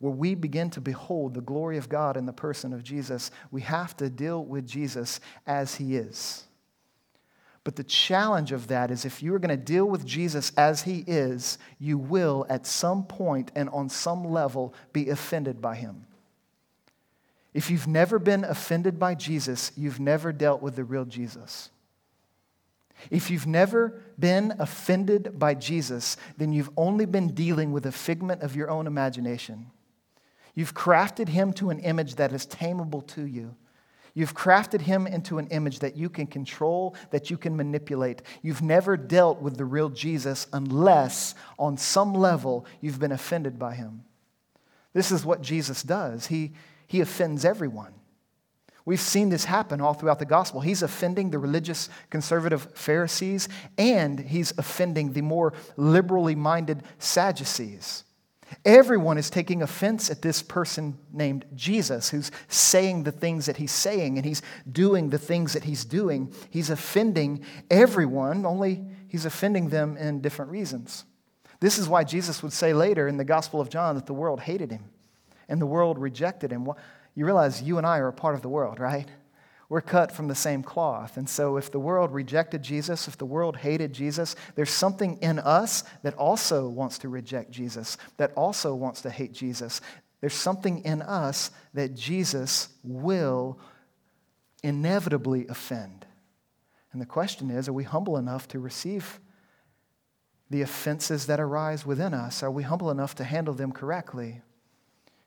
where 0.00 0.12
we 0.12 0.34
begin 0.34 0.70
to 0.70 0.80
behold 0.80 1.34
the 1.34 1.40
glory 1.40 1.78
of 1.78 1.88
God 1.88 2.16
in 2.16 2.26
the 2.26 2.32
person 2.32 2.72
of 2.72 2.82
Jesus, 2.82 3.30
we 3.52 3.60
have 3.60 3.96
to 3.98 4.10
deal 4.10 4.44
with 4.44 4.66
Jesus 4.66 5.20
as 5.46 5.76
he 5.76 5.94
is. 5.94 6.42
But 7.62 7.76
the 7.76 7.84
challenge 7.84 8.50
of 8.50 8.66
that 8.66 8.90
is 8.90 9.04
if 9.04 9.22
you 9.22 9.32
are 9.36 9.38
going 9.38 9.56
to 9.56 9.64
deal 9.64 9.86
with 9.86 10.04
Jesus 10.04 10.50
as 10.56 10.82
he 10.82 11.04
is, 11.06 11.58
you 11.78 11.96
will 11.96 12.44
at 12.48 12.66
some 12.66 13.04
point 13.04 13.52
and 13.54 13.68
on 13.68 13.88
some 13.88 14.24
level 14.24 14.74
be 14.92 15.10
offended 15.10 15.62
by 15.62 15.76
him. 15.76 16.06
If 17.54 17.70
you've 17.70 17.86
never 17.86 18.18
been 18.18 18.42
offended 18.42 18.98
by 18.98 19.14
Jesus, 19.14 19.70
you've 19.76 20.00
never 20.00 20.32
dealt 20.32 20.60
with 20.60 20.74
the 20.74 20.82
real 20.82 21.04
Jesus. 21.04 21.70
If 23.10 23.30
you've 23.30 23.46
never 23.46 24.00
been 24.18 24.54
offended 24.58 25.38
by 25.38 25.54
Jesus, 25.54 26.16
then 26.36 26.52
you've 26.52 26.70
only 26.76 27.04
been 27.04 27.34
dealing 27.34 27.72
with 27.72 27.86
a 27.86 27.92
figment 27.92 28.42
of 28.42 28.56
your 28.56 28.70
own 28.70 28.86
imagination. 28.86 29.70
You've 30.54 30.74
crafted 30.74 31.28
him 31.28 31.52
to 31.54 31.70
an 31.70 31.78
image 31.80 32.16
that 32.16 32.32
is 32.32 32.46
tameable 32.46 33.06
to 33.08 33.26
you. 33.26 33.56
You've 34.14 34.34
crafted 34.34 34.82
him 34.82 35.06
into 35.06 35.38
an 35.38 35.46
image 35.48 35.78
that 35.78 35.96
you 35.96 36.10
can 36.10 36.26
control, 36.26 36.94
that 37.10 37.30
you 37.30 37.38
can 37.38 37.56
manipulate. 37.56 38.20
You've 38.42 38.60
never 38.60 38.96
dealt 38.96 39.40
with 39.40 39.56
the 39.56 39.64
real 39.64 39.88
Jesus 39.88 40.46
unless, 40.52 41.34
on 41.58 41.78
some 41.78 42.12
level, 42.12 42.66
you've 42.82 43.00
been 43.00 43.12
offended 43.12 43.58
by 43.58 43.74
him. 43.74 44.04
This 44.92 45.10
is 45.10 45.24
what 45.24 45.40
Jesus 45.40 45.82
does. 45.82 46.26
He, 46.26 46.52
he 46.86 47.00
offends 47.00 47.46
everyone. 47.46 47.94
We've 48.84 49.00
seen 49.00 49.28
this 49.28 49.44
happen 49.44 49.80
all 49.80 49.94
throughout 49.94 50.18
the 50.18 50.24
gospel. 50.24 50.60
He's 50.60 50.82
offending 50.82 51.30
the 51.30 51.38
religious 51.38 51.88
conservative 52.10 52.68
Pharisees 52.74 53.48
and 53.78 54.18
he's 54.18 54.52
offending 54.58 55.12
the 55.12 55.22
more 55.22 55.52
liberally 55.76 56.34
minded 56.34 56.82
Sadducees. 56.98 58.04
Everyone 58.64 59.18
is 59.18 59.30
taking 59.30 59.62
offense 59.62 60.10
at 60.10 60.20
this 60.20 60.42
person 60.42 60.98
named 61.12 61.44
Jesus 61.54 62.10
who's 62.10 62.30
saying 62.48 63.04
the 63.04 63.12
things 63.12 63.46
that 63.46 63.56
he's 63.56 63.72
saying 63.72 64.18
and 64.18 64.26
he's 64.26 64.42
doing 64.70 65.10
the 65.10 65.18
things 65.18 65.52
that 65.54 65.64
he's 65.64 65.84
doing. 65.84 66.32
He's 66.50 66.68
offending 66.68 67.44
everyone, 67.70 68.44
only 68.44 68.84
he's 69.08 69.24
offending 69.24 69.68
them 69.68 69.96
in 69.96 70.20
different 70.20 70.50
reasons. 70.50 71.04
This 71.60 71.78
is 71.78 71.88
why 71.88 72.04
Jesus 72.04 72.42
would 72.42 72.52
say 72.52 72.74
later 72.74 73.06
in 73.06 73.16
the 73.16 73.24
Gospel 73.24 73.60
of 73.60 73.70
John 73.70 73.94
that 73.94 74.06
the 74.06 74.12
world 74.12 74.40
hated 74.40 74.70
him 74.70 74.90
and 75.48 75.60
the 75.60 75.66
world 75.66 75.98
rejected 75.98 76.50
him. 76.50 76.68
You 77.14 77.24
realize 77.26 77.62
you 77.62 77.78
and 77.78 77.86
I 77.86 77.98
are 77.98 78.08
a 78.08 78.12
part 78.12 78.34
of 78.34 78.42
the 78.42 78.48
world, 78.48 78.80
right? 78.80 79.08
We're 79.68 79.80
cut 79.80 80.12
from 80.12 80.28
the 80.28 80.34
same 80.34 80.62
cloth. 80.62 81.16
And 81.16 81.28
so, 81.28 81.56
if 81.56 81.70
the 81.70 81.80
world 81.80 82.12
rejected 82.12 82.62
Jesus, 82.62 83.08
if 83.08 83.16
the 83.16 83.24
world 83.24 83.56
hated 83.56 83.92
Jesus, 83.92 84.36
there's 84.54 84.70
something 84.70 85.16
in 85.22 85.38
us 85.38 85.84
that 86.02 86.14
also 86.14 86.68
wants 86.68 86.98
to 86.98 87.08
reject 87.08 87.50
Jesus, 87.50 87.96
that 88.18 88.32
also 88.36 88.74
wants 88.74 89.00
to 89.02 89.10
hate 89.10 89.32
Jesus. 89.32 89.80
There's 90.20 90.34
something 90.34 90.84
in 90.84 91.00
us 91.02 91.50
that 91.74 91.94
Jesus 91.94 92.68
will 92.84 93.58
inevitably 94.62 95.46
offend. 95.48 96.06
And 96.92 97.00
the 97.00 97.06
question 97.06 97.50
is 97.50 97.68
are 97.68 97.72
we 97.72 97.84
humble 97.84 98.16
enough 98.16 98.46
to 98.48 98.58
receive 98.58 99.18
the 100.50 100.62
offenses 100.62 101.26
that 101.26 101.40
arise 101.40 101.86
within 101.86 102.12
us? 102.12 102.42
Are 102.42 102.50
we 102.50 102.62
humble 102.62 102.90
enough 102.90 103.14
to 103.16 103.24
handle 103.24 103.54
them 103.54 103.72
correctly? 103.72 104.42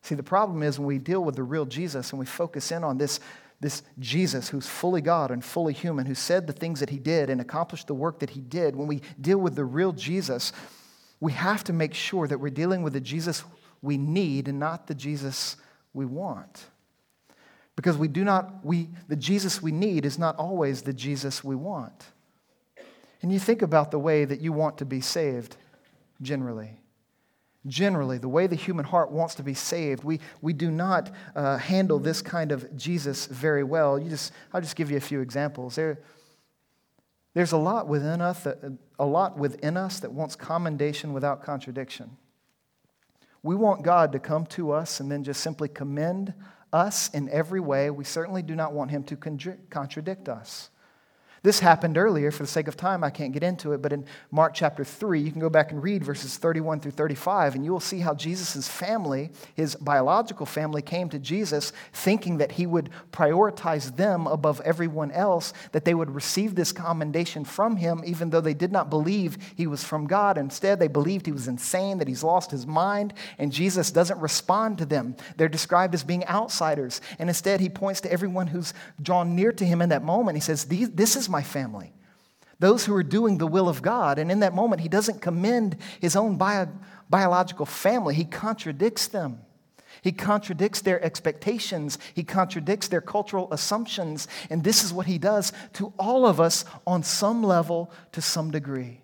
See, 0.05 0.13
the 0.13 0.21
problem 0.21 0.62
is 0.62 0.77
when 0.77 0.85
we 0.85 1.00
deal 1.00 1.24
with 1.24 1.35
the 1.35 1.41
real 1.41 1.65
Jesus 1.65 2.12
and 2.12 2.19
we 2.19 2.27
focus 2.27 2.71
in 2.71 2.83
on 2.83 3.00
this 3.00 3.19
this 3.59 3.81
Jesus 3.97 4.50
who's 4.50 4.67
fully 4.67 5.01
God 5.01 5.31
and 5.31 5.43
fully 5.43 5.74
human, 5.74 6.05
who 6.05 6.13
said 6.13 6.45
the 6.45 6.53
things 6.53 6.81
that 6.81 6.91
he 6.91 7.00
did 7.00 7.31
and 7.31 7.41
accomplished 7.41 7.88
the 7.88 7.95
work 7.95 8.19
that 8.19 8.29
he 8.29 8.41
did, 8.41 8.75
when 8.75 8.85
we 8.85 9.01
deal 9.19 9.39
with 9.39 9.55
the 9.55 9.65
real 9.65 9.93
Jesus, 9.93 10.51
we 11.20 11.31
have 11.31 11.63
to 11.63 11.74
make 11.74 11.96
sure 11.96 12.27
that 12.27 12.37
we're 12.37 12.50
dealing 12.50 12.83
with 12.83 12.94
the 12.94 13.00
Jesus 13.00 13.44
we 13.81 13.98
need 13.98 14.48
and 14.48 14.59
not 14.59 14.85
the 14.85 14.94
Jesus 14.94 15.55
we 15.94 16.05
want. 16.05 16.65
Because 17.75 17.98
we 17.98 18.09
do 18.09 18.24
not, 18.24 18.63
we, 18.63 18.89
the 19.07 19.15
Jesus 19.15 19.59
we 19.59 19.72
need 19.72 20.05
is 20.05 20.20
not 20.20 20.35
always 20.35 20.83
the 20.83 20.94
Jesus 20.94 21.44
we 21.44 21.55
want. 21.55 22.05
And 23.24 23.33
you 23.33 23.39
think 23.39 23.63
about 23.63 23.89
the 23.89 24.00
way 24.00 24.25
that 24.25 24.41
you 24.41 24.51
want 24.53 24.77
to 24.79 24.85
be 24.85 25.01
saved 25.01 25.55
generally 26.22 26.77
generally, 27.68 28.18
the 28.18 28.30
way 28.30 28.48
the 28.48 28.56
human 28.56 28.86
heart 28.86 29.12
wants 29.12 29.36
to 29.36 29.44
be 29.44 29.54
saved, 29.54 30.04
we, 30.04 30.20
we 30.42 30.54
do 30.54 30.70
not 30.70 31.12
uh, 31.36 31.58
handle 31.58 32.00
this 32.00 32.22
kind 32.22 32.51
of 32.51 32.75
Jesus 32.75 33.25
very 33.25 33.64
well. 33.64 34.00
You 34.00 34.10
just, 34.10 34.32
I'll 34.54 34.62
just 34.62 34.75
give 34.75 34.92
you 34.92 34.98
a 34.98 35.01
few 35.01 35.22
examples. 35.22 35.75
There, 35.75 36.00
there's 37.34 37.51
a 37.51 37.58
lot 37.58 37.88
within 37.88 38.22
us 38.22 38.44
that, 38.44 38.78
a 38.98 39.06
lot 39.06 39.38
within 39.38 39.78
us 39.78 40.00
that 40.00 40.12
wants 40.12 40.36
commendation 40.36 41.14
without 41.14 41.44
contradiction. 41.44 42.18
We 43.44 43.56
want 43.56 43.84
God 43.84 44.12
to 44.14 44.20
come 44.20 44.46
to 44.48 44.72
us 44.72 45.00
and 45.00 45.12
then 45.12 45.24
just 45.24 45.42
simply 45.42 45.68
commend 45.68 46.34
us 46.74 47.10
in 47.10 47.30
every 47.30 47.60
way. 47.60 47.90
We 47.90 48.04
certainly 48.04 48.42
do 48.42 48.56
not 48.56 48.74
want 48.74 48.92
him 48.92 49.04
to 49.04 49.16
contradict 49.70 50.30
us. 50.30 50.70
This 51.46 51.60
happened 51.60 51.96
earlier. 51.96 52.31
For 52.31 52.42
the 52.42 52.48
sake 52.48 52.68
of 52.68 52.75
time, 52.75 53.03
I 53.03 53.12
can't 53.12 53.31
get 53.31 53.44
into 53.44 53.74
it. 53.74 53.81
But 53.84 53.94
in 53.94 54.03
Mark 54.31 54.55
chapter 54.55 54.84
3, 54.84 55.22
you 55.22 55.31
can 55.31 55.40
go 55.40 55.48
back 55.48 55.72
and 55.72 55.84
read 55.84 56.03
verses 56.03 56.38
31 56.38 56.79
through 56.79 56.94
35, 56.94 57.53
and 57.53 57.64
you 57.64 57.72
will 57.72 57.79
see 57.79 58.00
how 58.00 58.16
Jesus' 58.16 58.68
family, 58.68 59.29
his 59.53 59.75
biological 59.75 60.48
family, 60.48 60.81
came 60.81 61.08
to 61.10 61.20
Jesus 61.20 61.72
thinking 61.94 62.40
that 62.40 62.53
he 62.53 62.66
would 62.66 62.90
prioritize 63.12 63.96
them 63.96 64.25
above 64.25 64.60
everyone 64.62 65.12
else, 65.12 65.53
that 65.72 65.86
they 65.86 65.94
would 65.94 66.16
receive 66.16 66.55
this 66.55 66.72
commendation 66.72 67.46
from 67.46 67.75
him, 67.75 68.01
even 68.03 68.31
though 68.31 68.42
they 68.42 68.55
did 68.55 68.72
not 68.72 68.90
believe 68.90 69.38
he 69.55 69.68
was 69.68 69.84
from 69.84 70.08
God. 70.08 70.40
Instead, 70.40 70.79
they 70.79 70.88
believed 70.88 71.27
he 71.27 71.31
was 71.31 71.48
insane, 71.48 72.00
that 72.00 72.08
he's 72.08 72.24
lost 72.24 72.50
his 72.50 72.66
mind, 72.66 73.14
and 73.38 73.51
Jesus 73.51 73.92
doesn't 73.92 74.20
respond 74.20 74.79
to 74.79 74.86
them. 74.88 75.16
They're 75.38 75.48
described 75.48 75.94
as 75.94 76.03
being 76.03 76.25
outsiders. 76.25 77.01
And 77.20 77.29
instead, 77.29 77.60
he 77.60 77.70
points 77.70 78.01
to 78.01 78.12
everyone 78.12 78.48
who's 78.48 78.74
drawn 79.00 79.36
near 79.36 79.51
to 79.51 79.64
him 79.64 79.84
in 79.84 79.90
that 79.90 80.03
moment. 80.03 80.38
He 80.38 80.42
says, 80.42 80.66
This 80.66 81.16
is 81.16 81.29
my 81.34 81.34
family, 81.43 81.93
those 82.59 82.85
who 82.85 82.95
are 82.95 83.03
doing 83.03 83.37
the 83.37 83.48
will 83.48 83.67
of 83.67 83.81
God. 83.81 84.17
And 84.19 84.31
in 84.31 84.39
that 84.39 84.53
moment, 84.53 84.81
he 84.81 84.89
doesn't 84.89 85.21
commend 85.21 85.77
his 86.00 86.15
own 86.15 86.37
bio, 86.37 86.67
biological 87.09 87.65
family, 87.65 88.15
he 88.15 88.25
contradicts 88.25 89.07
them. 89.07 89.39
He 90.01 90.11
contradicts 90.11 90.81
their 90.81 91.03
expectations. 91.03 91.98
He 92.13 92.24
contradicts 92.24 92.89
their 92.89 93.01
cultural 93.01 93.51
assumptions. 93.51 94.27
And 94.51 94.63
this 94.63 94.83
is 94.83 94.93
what 94.93 95.07
he 95.07 95.17
does 95.17 95.51
to 95.74 95.93
all 95.98 96.27
of 96.27 96.39
us 96.39 96.63
on 96.85 97.01
some 97.01 97.41
level, 97.41 97.91
to 98.11 98.21
some 98.21 98.51
degree. 98.51 99.01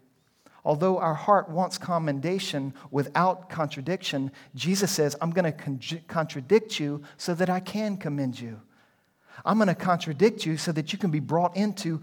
Although 0.63 0.99
our 0.99 1.15
heart 1.15 1.49
wants 1.49 1.79
commendation 1.79 2.75
without 2.91 3.49
contradiction, 3.49 4.31
Jesus 4.53 4.91
says, 4.91 5.15
I'm 5.19 5.31
going 5.31 5.45
to 5.45 5.51
con- 5.51 5.79
contradict 6.07 6.79
you 6.79 7.01
so 7.17 7.33
that 7.33 7.49
I 7.49 7.59
can 7.59 7.97
commend 7.97 8.39
you. 8.39 8.61
I'm 9.45 9.57
going 9.57 9.67
to 9.67 9.75
contradict 9.75 10.45
you 10.45 10.57
so 10.57 10.71
that 10.71 10.93
you 10.93 10.99
can 10.99 11.11
be 11.11 11.19
brought 11.19 11.55
into 11.55 12.01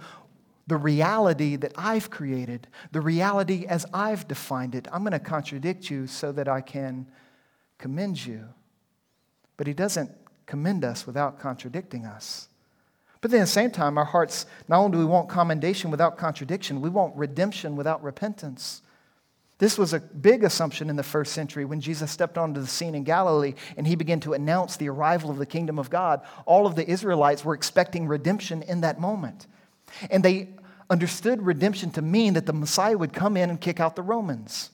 the 0.66 0.76
reality 0.76 1.56
that 1.56 1.72
I've 1.76 2.10
created, 2.10 2.68
the 2.92 3.00
reality 3.00 3.64
as 3.66 3.86
I've 3.92 4.28
defined 4.28 4.74
it. 4.74 4.86
I'm 4.92 5.02
going 5.02 5.12
to 5.12 5.18
contradict 5.18 5.90
you 5.90 6.06
so 6.06 6.30
that 6.32 6.46
I 6.46 6.60
can 6.60 7.06
commend 7.78 8.24
you. 8.24 8.44
But 9.56 9.66
he 9.66 9.72
doesn't 9.72 10.10
commend 10.46 10.84
us 10.84 11.06
without 11.06 11.38
contradicting 11.38 12.04
us. 12.04 12.48
But 13.20 13.30
then 13.30 13.40
at 13.40 13.44
the 13.44 13.50
same 13.50 13.70
time, 13.70 13.98
our 13.98 14.04
hearts, 14.04 14.46
not 14.68 14.78
only 14.78 14.92
do 14.92 14.98
we 14.98 15.04
want 15.04 15.28
commendation 15.28 15.90
without 15.90 16.18
contradiction, 16.18 16.80
we 16.80 16.90
want 16.90 17.16
redemption 17.16 17.74
without 17.74 18.02
repentance. 18.02 18.82
This 19.58 19.76
was 19.76 19.92
a 19.92 19.98
big 19.98 20.44
assumption 20.44 20.88
in 20.88 20.94
the 20.94 21.02
first 21.02 21.32
century 21.32 21.64
when 21.64 21.80
Jesus 21.80 22.12
stepped 22.12 22.38
onto 22.38 22.60
the 22.60 22.66
scene 22.66 22.94
in 22.94 23.02
Galilee 23.02 23.54
and 23.76 23.86
he 23.86 23.96
began 23.96 24.20
to 24.20 24.32
announce 24.32 24.76
the 24.76 24.88
arrival 24.88 25.30
of 25.30 25.38
the 25.38 25.46
kingdom 25.46 25.78
of 25.78 25.90
God. 25.90 26.22
All 26.46 26.66
of 26.66 26.76
the 26.76 26.88
Israelites 26.88 27.44
were 27.44 27.54
expecting 27.54 28.06
redemption 28.06 28.62
in 28.62 28.82
that 28.82 29.00
moment. 29.00 29.48
And 30.10 30.24
they 30.24 30.50
understood 30.88 31.42
redemption 31.42 31.90
to 31.92 32.02
mean 32.02 32.34
that 32.34 32.46
the 32.46 32.52
Messiah 32.52 32.96
would 32.96 33.12
come 33.12 33.36
in 33.36 33.50
and 33.50 33.60
kick 33.60 33.80
out 33.80 33.96
the 33.96 34.02
Romans. 34.02 34.70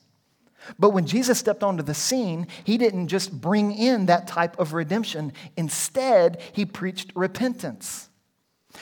But 0.77 0.91
when 0.91 1.05
Jesus 1.05 1.39
stepped 1.39 1.63
onto 1.63 1.83
the 1.83 1.93
scene, 1.93 2.47
he 2.63 2.77
didn't 2.77 3.07
just 3.07 3.31
bring 3.39 3.71
in 3.71 4.05
that 4.05 4.27
type 4.27 4.57
of 4.59 4.73
redemption. 4.73 5.33
Instead, 5.57 6.41
he 6.53 6.65
preached 6.65 7.11
repentance. 7.15 8.09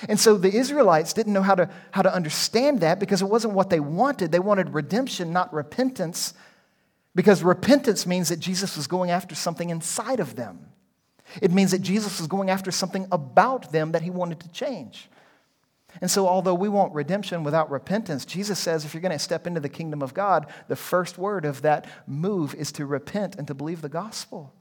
And 0.10 0.20
so 0.20 0.38
the 0.38 0.54
Israelites 0.54 1.14
didn't 1.14 1.34
know 1.34 1.42
how 1.42 1.56
to, 1.56 1.70
how 1.92 2.02
to 2.02 2.14
understand 2.14 2.82
that 2.82 3.00
because 3.00 3.22
it 3.22 3.30
wasn't 3.30 3.54
what 3.54 3.70
they 3.70 3.80
wanted. 3.80 4.32
They 4.32 4.40
wanted 4.40 4.74
redemption, 4.74 5.32
not 5.32 5.54
repentance, 5.54 6.34
because 7.16 7.44
repentance 7.44 8.06
means 8.06 8.30
that 8.30 8.40
Jesus 8.40 8.76
was 8.76 8.88
going 8.88 9.12
after 9.12 9.36
something 9.36 9.70
inside 9.70 10.20
of 10.20 10.36
them. 10.36 10.68
It 11.42 11.52
means 11.52 11.72
that 11.72 11.82
Jesus 11.82 12.20
was 12.20 12.28
going 12.28 12.50
after 12.50 12.72
something 12.72 13.08
about 13.12 13.72
them 13.72 13.92
that 13.94 14.02
he 14.02 14.10
wanted 14.10 14.40
to 14.42 14.50
change. 14.50 15.10
And 16.02 16.10
so, 16.10 16.28
although 16.28 16.56
we 16.56 16.70
want 16.70 16.94
redemption 16.94 17.44
without 17.44 17.70
repentance, 17.70 18.26
Jesus 18.26 18.58
says 18.58 18.84
if 18.84 18.94
you're 18.94 19.02
going 19.02 19.12
to 19.12 19.20
step 19.20 19.46
into 19.46 19.60
the 19.60 19.70
kingdom 19.70 20.02
of 20.02 20.14
God, 20.14 20.48
the 20.68 20.76
first 20.76 21.18
word 21.18 21.46
of 21.46 21.62
that 21.62 21.86
move 22.08 22.56
is 22.56 22.72
to 22.74 22.86
repent 22.86 23.36
and 23.36 23.48
to 23.48 23.54
believe 23.54 23.82
the 23.82 23.90
gospel. 23.90 24.54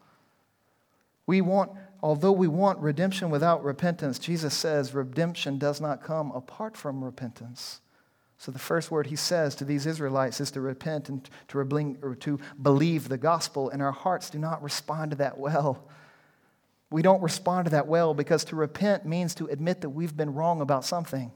We 1.26 1.40
want, 1.40 1.72
although 2.02 2.32
we 2.32 2.48
want 2.48 2.78
redemption 2.80 3.30
without 3.30 3.62
repentance, 3.62 4.18
Jesus 4.18 4.54
says 4.54 4.94
redemption 4.94 5.58
does 5.58 5.80
not 5.80 6.02
come 6.02 6.32
apart 6.32 6.76
from 6.76 7.04
repentance. 7.04 7.80
So 8.38 8.50
the 8.50 8.58
first 8.58 8.90
word 8.90 9.06
he 9.06 9.14
says 9.14 9.54
to 9.54 9.64
these 9.64 9.86
Israelites 9.86 10.40
is 10.40 10.50
to 10.50 10.60
repent 10.60 11.08
and 11.08 11.30
to, 11.48 12.16
to 12.16 12.40
believe 12.60 13.08
the 13.08 13.16
gospel, 13.16 13.70
and 13.70 13.80
our 13.80 13.92
hearts 13.92 14.30
do 14.30 14.38
not 14.38 14.62
respond 14.62 15.12
to 15.12 15.16
that 15.18 15.38
well. 15.38 15.88
We 16.90 17.02
don't 17.02 17.22
respond 17.22 17.66
to 17.66 17.70
that 17.70 17.86
well 17.86 18.14
because 18.14 18.44
to 18.46 18.56
repent 18.56 19.06
means 19.06 19.34
to 19.36 19.46
admit 19.46 19.80
that 19.82 19.90
we've 19.90 20.16
been 20.16 20.34
wrong 20.34 20.60
about 20.60 20.84
something. 20.84 21.30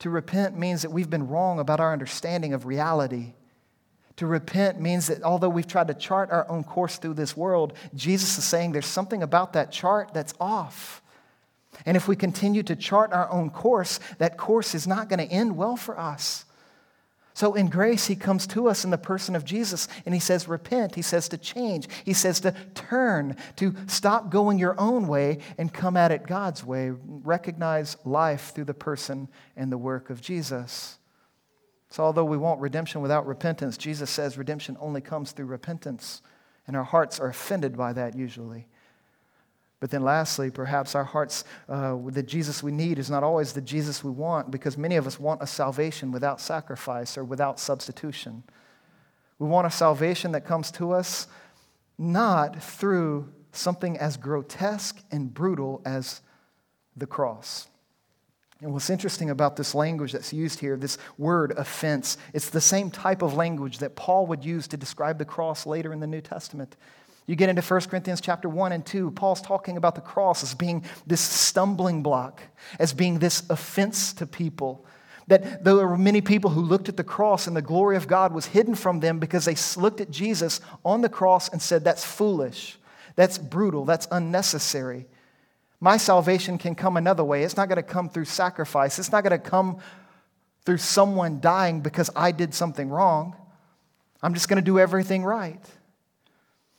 To 0.00 0.10
repent 0.10 0.58
means 0.58 0.82
that 0.82 0.92
we've 0.92 1.08
been 1.08 1.28
wrong 1.28 1.58
about 1.58 1.80
our 1.80 1.94
understanding 1.94 2.52
of 2.52 2.66
reality. 2.66 3.32
To 4.16 4.26
repent 4.26 4.80
means 4.80 5.08
that 5.08 5.22
although 5.22 5.48
we've 5.48 5.66
tried 5.66 5.88
to 5.88 5.94
chart 5.94 6.30
our 6.30 6.48
own 6.48 6.64
course 6.64 6.96
through 6.96 7.14
this 7.14 7.36
world, 7.36 7.74
Jesus 7.94 8.38
is 8.38 8.44
saying 8.44 8.72
there's 8.72 8.86
something 8.86 9.22
about 9.22 9.52
that 9.52 9.70
chart 9.70 10.14
that's 10.14 10.34
off. 10.40 11.02
And 11.84 11.96
if 11.96 12.08
we 12.08 12.16
continue 12.16 12.62
to 12.62 12.76
chart 12.76 13.12
our 13.12 13.30
own 13.30 13.50
course, 13.50 14.00
that 14.18 14.38
course 14.38 14.74
is 14.74 14.86
not 14.86 15.10
going 15.10 15.18
to 15.18 15.32
end 15.32 15.56
well 15.56 15.76
for 15.76 15.98
us. 15.98 16.46
So 17.34 17.52
in 17.52 17.66
grace, 17.66 18.06
he 18.06 18.16
comes 18.16 18.46
to 18.46 18.66
us 18.66 18.82
in 18.82 18.90
the 18.90 18.96
person 18.96 19.36
of 19.36 19.44
Jesus 19.44 19.88
and 20.06 20.14
he 20.14 20.20
says, 20.20 20.48
Repent. 20.48 20.94
He 20.94 21.02
says 21.02 21.28
to 21.28 21.36
change. 21.36 21.86
He 22.02 22.14
says 22.14 22.40
to 22.40 22.54
turn, 22.74 23.36
to 23.56 23.74
stop 23.88 24.30
going 24.30 24.58
your 24.58 24.80
own 24.80 25.06
way 25.06 25.40
and 25.58 25.70
come 25.70 25.98
at 25.98 26.12
it 26.12 26.26
God's 26.26 26.64
way. 26.64 26.92
Recognize 27.04 27.98
life 28.06 28.54
through 28.54 28.64
the 28.64 28.72
person 28.72 29.28
and 29.54 29.70
the 29.70 29.76
work 29.76 30.08
of 30.08 30.22
Jesus. 30.22 30.96
So 31.88 32.02
although 32.02 32.24
we 32.24 32.36
want 32.36 32.60
redemption 32.60 33.00
without 33.00 33.26
repentance, 33.26 33.76
Jesus 33.76 34.10
says 34.10 34.36
redemption 34.36 34.76
only 34.80 35.00
comes 35.00 35.32
through 35.32 35.46
repentance. 35.46 36.22
And 36.66 36.76
our 36.76 36.84
hearts 36.84 37.20
are 37.20 37.28
offended 37.28 37.76
by 37.76 37.92
that 37.92 38.16
usually. 38.16 38.66
But 39.78 39.90
then, 39.90 40.02
lastly, 40.02 40.50
perhaps 40.50 40.94
our 40.94 41.04
hearts, 41.04 41.44
uh, 41.68 41.96
the 42.06 42.22
Jesus 42.22 42.62
we 42.62 42.72
need 42.72 42.98
is 42.98 43.10
not 43.10 43.22
always 43.22 43.52
the 43.52 43.60
Jesus 43.60 44.02
we 44.02 44.10
want 44.10 44.50
because 44.50 44.78
many 44.78 44.96
of 44.96 45.06
us 45.06 45.20
want 45.20 45.42
a 45.42 45.46
salvation 45.46 46.12
without 46.12 46.40
sacrifice 46.40 47.18
or 47.18 47.24
without 47.24 47.60
substitution. 47.60 48.42
We 49.38 49.46
want 49.46 49.66
a 49.66 49.70
salvation 49.70 50.32
that 50.32 50.46
comes 50.46 50.70
to 50.72 50.92
us 50.92 51.28
not 51.98 52.62
through 52.62 53.32
something 53.52 53.98
as 53.98 54.16
grotesque 54.16 55.02
and 55.10 55.32
brutal 55.32 55.82
as 55.84 56.22
the 56.96 57.06
cross. 57.06 57.68
And 58.62 58.72
what's 58.72 58.88
interesting 58.88 59.28
about 59.28 59.56
this 59.56 59.74
language 59.74 60.12
that's 60.12 60.32
used 60.32 60.60
here, 60.60 60.76
this 60.76 60.96
word 61.18 61.52
offense, 61.58 62.16
it's 62.32 62.48
the 62.48 62.60
same 62.60 62.90
type 62.90 63.20
of 63.20 63.34
language 63.34 63.78
that 63.78 63.96
Paul 63.96 64.26
would 64.28 64.44
use 64.44 64.66
to 64.68 64.78
describe 64.78 65.18
the 65.18 65.26
cross 65.26 65.66
later 65.66 65.92
in 65.92 66.00
the 66.00 66.06
New 66.06 66.22
Testament. 66.22 66.74
You 67.26 67.36
get 67.36 67.48
into 67.48 67.60
1 67.60 67.80
Corinthians 67.82 68.20
chapter 68.20 68.48
1 68.48 68.72
and 68.72 68.86
2, 68.86 69.10
Paul's 69.10 69.42
talking 69.42 69.76
about 69.76 69.94
the 69.94 70.00
cross 70.00 70.42
as 70.42 70.54
being 70.54 70.84
this 71.06 71.20
stumbling 71.20 72.02
block, 72.02 72.40
as 72.78 72.92
being 72.92 73.18
this 73.18 73.42
offense 73.50 74.12
to 74.14 74.26
people. 74.26 74.86
That 75.26 75.64
there 75.64 75.74
were 75.74 75.98
many 75.98 76.20
people 76.20 76.50
who 76.50 76.62
looked 76.62 76.88
at 76.88 76.96
the 76.96 77.04
cross 77.04 77.48
and 77.48 77.56
the 77.56 77.62
glory 77.62 77.96
of 77.96 78.06
God 78.06 78.32
was 78.32 78.46
hidden 78.46 78.76
from 78.76 79.00
them 79.00 79.18
because 79.18 79.44
they 79.44 79.56
looked 79.80 80.00
at 80.00 80.10
Jesus 80.10 80.60
on 80.84 81.00
the 81.00 81.08
cross 81.08 81.48
and 81.48 81.60
said, 81.60 81.82
That's 81.82 82.04
foolish, 82.04 82.78
that's 83.16 83.36
brutal, 83.36 83.84
that's 83.84 84.06
unnecessary. 84.12 85.06
My 85.80 85.96
salvation 85.96 86.58
can 86.58 86.74
come 86.74 86.96
another 86.96 87.24
way. 87.24 87.42
It's 87.42 87.56
not 87.56 87.68
going 87.68 87.76
to 87.76 87.82
come 87.82 88.08
through 88.08 88.24
sacrifice, 88.24 88.98
it's 88.98 89.12
not 89.12 89.22
going 89.22 89.38
to 89.38 89.50
come 89.50 89.78
through 90.64 90.78
someone 90.78 91.40
dying 91.40 91.80
because 91.80 92.10
I 92.16 92.32
did 92.32 92.52
something 92.52 92.90
wrong. 92.90 93.36
I'm 94.22 94.34
just 94.34 94.48
going 94.48 94.56
to 94.56 94.64
do 94.64 94.78
everything 94.78 95.24
right. 95.24 95.62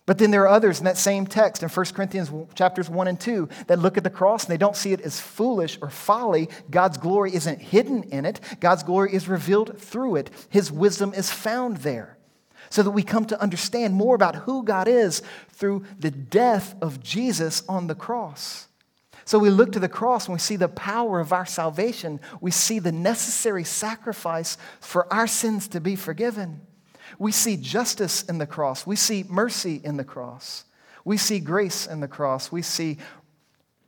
But 0.08 0.18
then 0.18 0.32
there 0.32 0.44
are 0.44 0.48
others 0.48 0.80
in 0.80 0.86
that 0.86 0.98
same 0.98 1.28
text 1.28 1.64
in 1.64 1.70
1 1.70 1.86
Corinthians 1.88 2.32
chapters 2.56 2.90
1 2.90 3.08
and 3.08 3.20
2 3.20 3.50
that 3.68 3.80
look 3.80 3.98
at 3.98 4.06
the 4.06 4.10
cross 4.10 4.46
and 4.46 4.52
they 4.52 4.58
don't 4.58 4.76
see 4.76 4.94
it 4.94 5.02
as 5.02 5.20
foolish 5.20 5.78
or 5.82 5.90
folly. 5.90 6.50
God's 6.72 6.98
glory 6.98 7.36
isn't 7.36 7.62
hidden 7.62 8.04
in 8.04 8.26
it, 8.26 8.40
God's 8.60 8.84
glory 8.84 9.14
is 9.14 9.28
revealed 9.28 9.78
through 9.78 10.16
it. 10.16 10.30
His 10.50 10.72
wisdom 10.72 11.14
is 11.14 11.30
found 11.30 11.78
there. 11.78 12.18
So 12.70 12.84
that 12.84 12.92
we 12.92 13.04
come 13.04 13.26
to 13.26 13.42
understand 13.42 13.94
more 13.94 14.16
about 14.16 14.36
who 14.36 14.64
God 14.64 14.88
is 14.88 15.22
through 15.52 15.86
the 16.00 16.12
death 16.12 16.76
of 16.82 17.02
Jesus 17.02 17.64
on 17.68 17.88
the 17.88 17.96
cross. 17.96 18.67
So 19.28 19.40
we 19.40 19.50
look 19.50 19.74
to 19.74 19.80
the 19.82 19.90
cross 19.90 20.28
and 20.28 20.34
we 20.34 20.40
see 20.40 20.56
the 20.56 20.70
power 20.70 21.20
of 21.20 21.34
our 21.34 21.46
salvation. 21.46 22.22
We 22.40 22.50
see 22.50 22.80
the 22.80 22.94
necessary 22.94 23.66
sacrifice 23.66 24.58
for 24.80 25.12
our 25.14 25.28
sins 25.28 25.68
to 25.70 25.82
be 25.82 25.98
forgiven. 25.98 26.62
We 27.20 27.34
see 27.34 27.58
justice 27.58 28.24
in 28.24 28.38
the 28.38 28.48
cross. 28.48 28.88
We 28.88 28.96
see 28.96 29.26
mercy 29.28 29.82
in 29.84 29.98
the 29.98 30.06
cross. 30.06 30.64
We 31.04 31.18
see 31.18 31.42
grace 31.42 31.88
in 31.88 32.00
the 32.00 32.08
cross. 32.08 32.54
We 32.54 32.62
see 32.62 33.00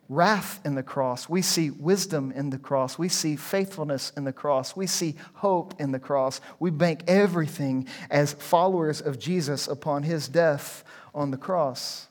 wrath 0.09 0.59
in 0.65 0.75
the 0.75 0.83
cross. 0.83 1.29
We 1.29 1.41
see 1.41 1.69
wisdom 1.69 2.33
in 2.33 2.49
the 2.49 2.59
cross. 2.59 2.99
We 2.99 3.07
see 3.07 3.37
faithfulness 3.37 4.11
in 4.17 4.25
the 4.25 4.33
cross. 4.33 4.75
We 4.75 4.87
see 4.87 5.15
hope 5.35 5.73
in 5.79 5.93
the 5.93 5.99
cross. 5.99 6.41
We 6.59 6.69
bank 6.69 7.05
everything 7.07 7.87
as 8.09 8.33
followers 8.33 8.99
of 8.99 9.17
Jesus 9.17 9.69
upon 9.69 10.03
his 10.03 10.27
death 10.27 10.83
on 11.15 11.31
the 11.31 11.37
cross. 11.37 12.08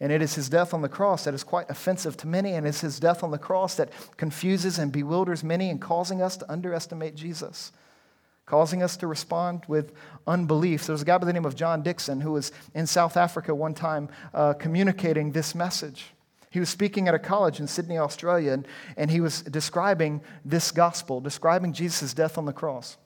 And 0.00 0.12
it 0.12 0.20
is 0.20 0.34
his 0.34 0.48
death 0.48 0.74
on 0.74 0.82
the 0.82 0.88
cross 0.88 1.24
that 1.24 1.34
is 1.34 1.42
quite 1.42 1.70
offensive 1.70 2.16
to 2.18 2.26
many, 2.26 2.52
and 2.52 2.66
it's 2.66 2.82
his 2.82 3.00
death 3.00 3.22
on 3.22 3.30
the 3.30 3.38
cross 3.38 3.76
that 3.76 3.90
confuses 4.16 4.78
and 4.78 4.92
bewilders 4.92 5.42
many 5.42 5.70
and 5.70 5.80
causing 5.80 6.20
us 6.20 6.36
to 6.36 6.52
underestimate 6.52 7.14
Jesus 7.14 7.72
causing 8.46 8.80
us 8.80 8.96
to 8.96 9.06
respond 9.06 9.64
with 9.66 9.92
unbelief. 10.26 10.86
There 10.86 10.94
was 10.94 11.02
a 11.02 11.04
guy 11.04 11.18
by 11.18 11.26
the 11.26 11.32
name 11.32 11.44
of 11.44 11.56
John 11.56 11.82
Dickson 11.82 12.20
who 12.20 12.32
was 12.32 12.52
in 12.74 12.86
South 12.86 13.16
Africa 13.16 13.54
one 13.54 13.74
time 13.74 14.08
uh, 14.32 14.54
communicating 14.54 15.32
this 15.32 15.54
message. 15.54 16.06
He 16.50 16.60
was 16.60 16.68
speaking 16.68 17.08
at 17.08 17.14
a 17.14 17.18
college 17.18 17.60
in 17.60 17.66
Sydney, 17.66 17.98
Australia, 17.98 18.52
and, 18.52 18.66
and 18.96 19.10
he 19.10 19.20
was 19.20 19.42
describing 19.42 20.22
this 20.44 20.70
gospel, 20.70 21.20
describing 21.20 21.72
Jesus' 21.72 22.14
death 22.14 22.38
on 22.38 22.46
the 22.46 22.52
cross. 22.52 22.96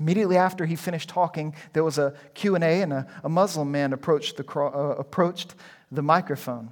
Immediately 0.00 0.36
after 0.36 0.66
he 0.66 0.76
finished 0.76 1.08
talking, 1.08 1.54
there 1.72 1.84
was 1.84 1.98
a 1.98 2.14
Q&A, 2.34 2.82
and 2.82 2.92
a, 2.92 3.06
a 3.24 3.28
Muslim 3.28 3.70
man 3.70 3.92
approached 3.92 4.36
the, 4.36 4.58
uh, 4.58 4.96
approached 4.98 5.54
the 5.90 6.02
microphone. 6.02 6.70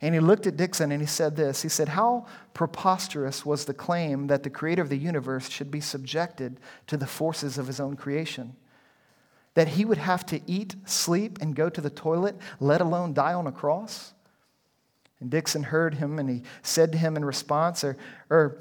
And 0.00 0.14
he 0.14 0.20
looked 0.20 0.46
at 0.46 0.56
Dickson 0.56 0.92
and 0.92 1.00
he 1.00 1.06
said 1.06 1.36
this 1.36 1.62
He 1.62 1.68
said, 1.68 1.90
How 1.90 2.26
preposterous 2.52 3.44
was 3.46 3.64
the 3.64 3.74
claim 3.74 4.26
that 4.26 4.42
the 4.42 4.50
creator 4.50 4.82
of 4.82 4.88
the 4.88 4.98
universe 4.98 5.48
should 5.48 5.70
be 5.70 5.80
subjected 5.80 6.58
to 6.86 6.96
the 6.96 7.06
forces 7.06 7.58
of 7.58 7.66
his 7.66 7.80
own 7.80 7.96
creation? 7.96 8.56
That 9.54 9.68
he 9.68 9.84
would 9.84 9.98
have 9.98 10.26
to 10.26 10.40
eat, 10.50 10.74
sleep, 10.84 11.38
and 11.40 11.54
go 11.54 11.68
to 11.68 11.80
the 11.80 11.90
toilet, 11.90 12.36
let 12.58 12.80
alone 12.80 13.14
die 13.14 13.34
on 13.34 13.46
a 13.46 13.52
cross? 13.52 14.14
And 15.20 15.30
Dickson 15.30 15.62
heard 15.62 15.94
him 15.94 16.18
and 16.18 16.28
he 16.28 16.42
said 16.62 16.92
to 16.92 16.98
him 16.98 17.16
in 17.16 17.24
response, 17.24 17.84
or, 17.84 17.96
or 18.28 18.58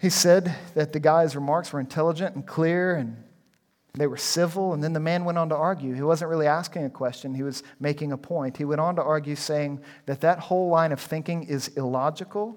he 0.00 0.08
said 0.08 0.56
that 0.74 0.92
the 0.92 1.00
guy's 1.00 1.36
remarks 1.36 1.72
were 1.72 1.80
intelligent 1.80 2.34
and 2.34 2.46
clear 2.46 2.94
and 2.94 3.22
they 3.94 4.06
were 4.06 4.16
civil, 4.16 4.72
and 4.72 4.84
then 4.84 4.92
the 4.92 5.00
man 5.00 5.24
went 5.24 5.36
on 5.36 5.48
to 5.48 5.56
argue. 5.56 5.94
He 5.94 6.02
wasn't 6.02 6.30
really 6.30 6.46
asking 6.46 6.84
a 6.84 6.90
question, 6.90 7.34
he 7.34 7.42
was 7.42 7.62
making 7.80 8.12
a 8.12 8.16
point. 8.16 8.56
He 8.56 8.64
went 8.64 8.80
on 8.80 8.96
to 8.96 9.02
argue, 9.02 9.34
saying 9.34 9.80
that 10.06 10.20
that 10.20 10.38
whole 10.38 10.68
line 10.68 10.92
of 10.92 11.00
thinking 11.00 11.42
is 11.42 11.68
illogical. 11.76 12.56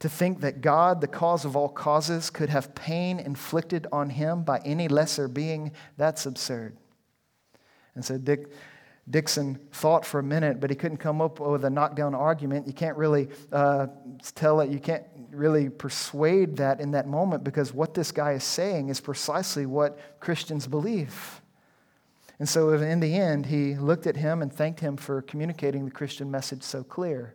To 0.00 0.08
think 0.08 0.42
that 0.42 0.60
God, 0.60 1.00
the 1.00 1.08
cause 1.08 1.46
of 1.46 1.56
all 1.56 1.70
causes, 1.70 2.28
could 2.28 2.50
have 2.50 2.74
pain 2.74 3.18
inflicted 3.18 3.86
on 3.90 4.10
him 4.10 4.42
by 4.42 4.58
any 4.58 4.88
lesser 4.88 5.26
being, 5.26 5.72
that's 5.96 6.26
absurd. 6.26 6.76
And 7.94 8.04
so 8.04 8.18
Dick, 8.18 8.52
Dickson 9.08 9.58
thought 9.70 10.06
for 10.06 10.18
a 10.18 10.22
minute, 10.22 10.60
but 10.60 10.70
he 10.70 10.76
couldn't 10.76 10.96
come 10.96 11.20
up 11.20 11.38
with 11.38 11.64
a 11.64 11.70
knockdown 11.70 12.14
argument. 12.14 12.66
You 12.66 12.72
can't 12.72 12.96
really 12.96 13.28
uh, 13.52 13.88
tell 14.34 14.60
it, 14.60 14.70
you 14.70 14.78
can't 14.78 15.04
really 15.30 15.68
persuade 15.68 16.56
that 16.56 16.80
in 16.80 16.92
that 16.92 17.06
moment 17.06 17.44
because 17.44 17.74
what 17.74 17.92
this 17.92 18.12
guy 18.12 18.32
is 18.32 18.44
saying 18.44 18.88
is 18.88 19.00
precisely 19.00 19.66
what 19.66 20.20
Christians 20.20 20.66
believe. 20.66 21.42
And 22.38 22.48
so, 22.48 22.70
in 22.70 23.00
the 23.00 23.14
end, 23.14 23.46
he 23.46 23.74
looked 23.74 24.06
at 24.06 24.16
him 24.16 24.42
and 24.42 24.52
thanked 24.52 24.80
him 24.80 24.96
for 24.96 25.22
communicating 25.22 25.84
the 25.84 25.90
Christian 25.90 26.30
message 26.30 26.62
so 26.62 26.82
clear, 26.82 27.34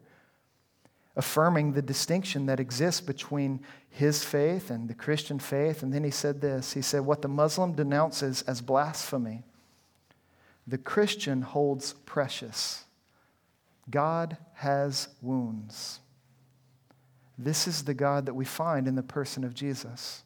affirming 1.15 1.73
the 1.73 1.82
distinction 1.82 2.47
that 2.47 2.60
exists 2.60 2.99
between 2.99 3.62
his 3.89 4.23
faith 4.23 4.69
and 4.71 4.89
the 4.89 4.93
Christian 4.93 5.39
faith. 5.39 5.84
And 5.84 5.93
then 5.93 6.03
he 6.03 6.12
said 6.12 6.41
this 6.41 6.73
He 6.73 6.82
said, 6.82 7.01
What 7.01 7.21
the 7.21 7.29
Muslim 7.29 7.73
denounces 7.73 8.41
as 8.41 8.60
blasphemy 8.60 9.43
the 10.69 10.77
Christian 10.77 11.41
holds 11.41 11.93
precious. 12.05 12.84
God 13.89 14.38
has 14.53 15.08
wounds. 15.21 15.99
This 17.38 17.67
is 17.67 17.84
the 17.84 17.93
God 17.93 18.27
that 18.27 18.36
we 18.36 18.45
find 18.45 18.88
in 18.88 18.95
the 18.95 19.01
person 19.01 19.43
of 19.43 19.53
Jesus. 19.53 20.23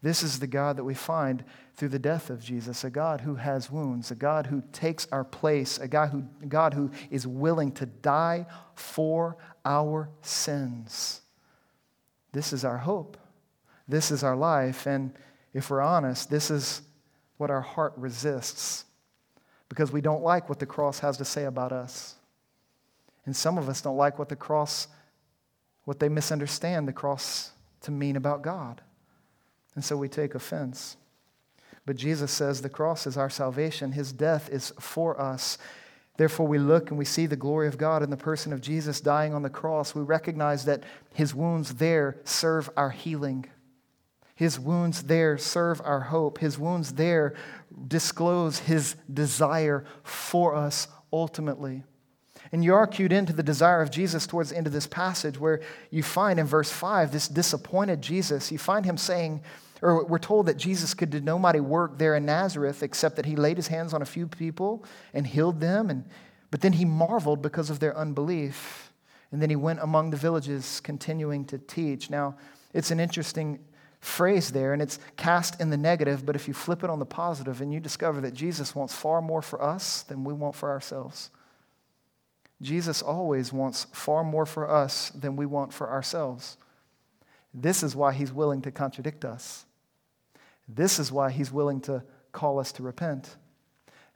This 0.00 0.22
is 0.22 0.38
the 0.38 0.46
God 0.46 0.76
that 0.76 0.84
we 0.84 0.94
find 0.94 1.44
through 1.76 1.90
the 1.90 1.98
death 1.98 2.30
of 2.30 2.42
Jesus, 2.42 2.84
a 2.84 2.90
God 2.90 3.20
who 3.20 3.34
has 3.34 3.70
wounds, 3.70 4.10
a 4.10 4.14
God 4.14 4.46
who 4.46 4.62
takes 4.72 5.06
our 5.12 5.24
place, 5.24 5.78
a 5.78 5.88
God 5.88 6.08
who, 6.10 6.22
God 6.48 6.74
who 6.74 6.90
is 7.10 7.26
willing 7.26 7.72
to 7.72 7.86
die 7.86 8.46
for 8.74 9.36
our 9.64 10.08
sins. 10.22 11.20
This 12.32 12.52
is 12.52 12.64
our 12.64 12.78
hope. 12.78 13.18
This 13.86 14.10
is 14.10 14.24
our 14.24 14.36
life. 14.36 14.86
And 14.86 15.12
if 15.52 15.68
we're 15.68 15.82
honest, 15.82 16.30
this 16.30 16.50
is 16.50 16.82
what 17.36 17.50
our 17.50 17.60
heart 17.60 17.92
resists 17.96 18.86
because 19.72 19.90
we 19.90 20.02
don't 20.02 20.22
like 20.22 20.50
what 20.50 20.58
the 20.58 20.66
cross 20.66 20.98
has 20.98 21.16
to 21.16 21.24
say 21.24 21.46
about 21.46 21.72
us. 21.72 22.16
And 23.24 23.34
some 23.34 23.56
of 23.56 23.70
us 23.70 23.80
don't 23.80 23.96
like 23.96 24.18
what 24.18 24.28
the 24.28 24.36
cross, 24.36 24.86
what 25.84 25.98
they 25.98 26.10
misunderstand 26.10 26.86
the 26.86 26.92
cross 26.92 27.52
to 27.80 27.90
mean 27.90 28.16
about 28.16 28.42
God. 28.42 28.82
And 29.74 29.82
so 29.82 29.96
we 29.96 30.10
take 30.10 30.34
offense. 30.34 30.98
But 31.86 31.96
Jesus 31.96 32.30
says 32.30 32.60
the 32.60 32.68
cross 32.68 33.06
is 33.06 33.16
our 33.16 33.30
salvation, 33.30 33.92
His 33.92 34.12
death 34.12 34.50
is 34.50 34.74
for 34.78 35.18
us. 35.18 35.56
Therefore, 36.18 36.46
we 36.46 36.58
look 36.58 36.90
and 36.90 36.98
we 36.98 37.06
see 37.06 37.24
the 37.24 37.34
glory 37.34 37.66
of 37.66 37.78
God 37.78 38.02
in 38.02 38.10
the 38.10 38.16
person 38.18 38.52
of 38.52 38.60
Jesus 38.60 39.00
dying 39.00 39.32
on 39.32 39.40
the 39.40 39.48
cross. 39.48 39.94
We 39.94 40.02
recognize 40.02 40.66
that 40.66 40.82
His 41.14 41.34
wounds 41.34 41.76
there 41.76 42.18
serve 42.24 42.68
our 42.76 42.90
healing. 42.90 43.46
His 44.42 44.58
wounds 44.58 45.04
there 45.04 45.38
serve 45.38 45.80
our 45.84 46.00
hope. 46.00 46.38
His 46.38 46.58
wounds 46.58 46.94
there 46.94 47.34
disclose 47.86 48.58
his 48.58 48.96
desire 49.14 49.84
for 50.02 50.56
us 50.56 50.88
ultimately. 51.12 51.84
And 52.50 52.64
you 52.64 52.74
are 52.74 52.88
cued 52.88 53.12
into 53.12 53.32
the 53.32 53.44
desire 53.44 53.82
of 53.82 53.92
Jesus 53.92 54.26
towards 54.26 54.50
the 54.50 54.56
end 54.56 54.66
of 54.66 54.72
this 54.72 54.88
passage, 54.88 55.38
where 55.38 55.60
you 55.92 56.02
find 56.02 56.40
in 56.40 56.46
verse 56.46 56.72
5 56.72 57.12
this 57.12 57.28
disappointed 57.28 58.02
Jesus. 58.02 58.50
You 58.50 58.58
find 58.58 58.84
him 58.84 58.96
saying, 58.96 59.42
or 59.80 60.04
we're 60.06 60.18
told 60.18 60.46
that 60.46 60.56
Jesus 60.56 60.92
could 60.92 61.10
do 61.10 61.20
no 61.20 61.38
mighty 61.38 61.60
work 61.60 61.96
there 61.96 62.16
in 62.16 62.26
Nazareth 62.26 62.82
except 62.82 63.14
that 63.14 63.26
he 63.26 63.36
laid 63.36 63.56
his 63.56 63.68
hands 63.68 63.94
on 63.94 64.02
a 64.02 64.04
few 64.04 64.26
people 64.26 64.84
and 65.14 65.24
healed 65.24 65.60
them. 65.60 65.88
And, 65.88 66.04
but 66.50 66.62
then 66.62 66.72
he 66.72 66.84
marveled 66.84 67.42
because 67.42 67.70
of 67.70 67.78
their 67.78 67.96
unbelief. 67.96 68.92
And 69.30 69.40
then 69.40 69.50
he 69.50 69.56
went 69.56 69.78
among 69.78 70.10
the 70.10 70.16
villages 70.16 70.80
continuing 70.80 71.44
to 71.44 71.58
teach. 71.58 72.10
Now, 72.10 72.34
it's 72.74 72.90
an 72.90 72.98
interesting 72.98 73.60
phrase 74.02 74.50
there, 74.50 74.72
and 74.72 74.82
it's 74.82 74.98
cast 75.16 75.60
in 75.60 75.70
the 75.70 75.76
negative, 75.76 76.26
but 76.26 76.34
if 76.36 76.48
you 76.48 76.52
flip 76.52 76.82
it 76.82 76.90
on 76.90 76.98
the 76.98 77.06
positive 77.06 77.60
and 77.60 77.72
you 77.72 77.80
discover 77.80 78.20
that 78.20 78.34
Jesus 78.34 78.74
wants 78.74 78.92
far 78.92 79.22
more 79.22 79.40
for 79.40 79.62
us 79.62 80.02
than 80.02 80.24
we 80.24 80.34
want 80.34 80.56
for 80.56 80.70
ourselves. 80.70 81.30
Jesus 82.60 83.00
always 83.00 83.52
wants 83.52 83.86
far 83.92 84.24
more 84.24 84.44
for 84.44 84.68
us 84.68 85.10
than 85.10 85.36
we 85.36 85.46
want 85.46 85.72
for 85.72 85.88
ourselves. 85.88 86.56
This 87.54 87.84
is 87.84 87.94
why 87.94 88.12
he's 88.12 88.32
willing 88.32 88.60
to 88.62 88.72
contradict 88.72 89.24
us. 89.24 89.66
This 90.68 90.98
is 90.98 91.12
why 91.12 91.30
he's 91.30 91.52
willing 91.52 91.80
to 91.82 92.02
call 92.32 92.58
us 92.58 92.72
to 92.72 92.82
repent. 92.82 93.36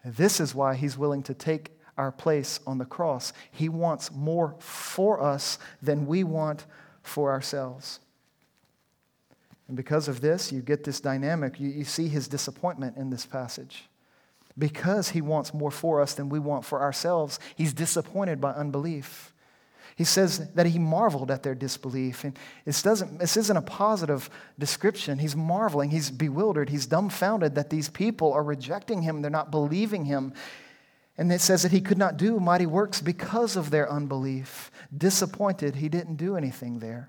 This 0.04 0.40
is 0.40 0.54
why 0.54 0.74
he's 0.74 0.98
willing 0.98 1.22
to 1.24 1.34
take 1.34 1.70
our 1.96 2.10
place 2.10 2.58
on 2.66 2.78
the 2.78 2.84
cross. 2.84 3.32
He 3.52 3.68
wants 3.68 4.10
more 4.10 4.56
for 4.58 5.22
us 5.22 5.58
than 5.80 6.06
we 6.06 6.24
want 6.24 6.66
for 7.02 7.30
ourselves. 7.30 8.00
And 9.68 9.76
because 9.76 10.08
of 10.08 10.20
this, 10.20 10.52
you 10.52 10.60
get 10.60 10.84
this 10.84 11.00
dynamic. 11.00 11.58
You, 11.58 11.68
you 11.68 11.84
see 11.84 12.08
his 12.08 12.28
disappointment 12.28 12.96
in 12.96 13.10
this 13.10 13.26
passage. 13.26 13.84
Because 14.58 15.10
he 15.10 15.20
wants 15.20 15.52
more 15.52 15.70
for 15.70 16.00
us 16.00 16.14
than 16.14 16.28
we 16.28 16.38
want 16.38 16.64
for 16.64 16.80
ourselves, 16.80 17.38
he's 17.56 17.74
disappointed 17.74 18.40
by 18.40 18.52
unbelief. 18.52 19.32
He 19.96 20.04
says 20.04 20.50
that 20.54 20.66
he 20.66 20.78
marveled 20.78 21.30
at 21.30 21.42
their 21.42 21.54
disbelief. 21.54 22.22
And 22.24 22.38
this, 22.66 22.82
doesn't, 22.82 23.18
this 23.18 23.36
isn't 23.38 23.56
a 23.56 23.62
positive 23.62 24.28
description. 24.58 25.18
He's 25.18 25.34
marveling, 25.34 25.90
he's 25.90 26.10
bewildered, 26.10 26.68
he's 26.68 26.86
dumbfounded 26.86 27.54
that 27.54 27.70
these 27.70 27.88
people 27.88 28.32
are 28.32 28.42
rejecting 28.42 29.02
him, 29.02 29.22
they're 29.22 29.30
not 29.30 29.50
believing 29.50 30.04
him. 30.04 30.34
And 31.18 31.32
it 31.32 31.40
says 31.40 31.62
that 31.62 31.72
he 31.72 31.80
could 31.80 31.96
not 31.96 32.18
do 32.18 32.38
mighty 32.38 32.66
works 32.66 33.00
because 33.00 33.56
of 33.56 33.70
their 33.70 33.90
unbelief. 33.90 34.70
Disappointed, 34.96 35.76
he 35.76 35.88
didn't 35.88 36.16
do 36.16 36.36
anything 36.36 36.78
there. 36.78 37.08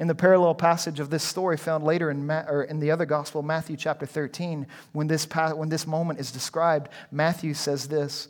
In 0.00 0.08
the 0.08 0.14
parallel 0.14 0.54
passage 0.54 0.98
of 0.98 1.10
this 1.10 1.22
story 1.22 1.58
found 1.58 1.84
later 1.84 2.10
in, 2.10 2.26
Ma- 2.26 2.46
or 2.48 2.62
in 2.64 2.80
the 2.80 2.90
other 2.90 3.04
gospel, 3.04 3.42
Matthew 3.42 3.76
chapter 3.76 4.06
13, 4.06 4.66
when 4.92 5.08
this, 5.08 5.26
pa- 5.26 5.52
when 5.52 5.68
this 5.68 5.86
moment 5.86 6.18
is 6.18 6.32
described, 6.32 6.88
Matthew 7.12 7.52
says 7.52 7.86
this. 7.86 8.28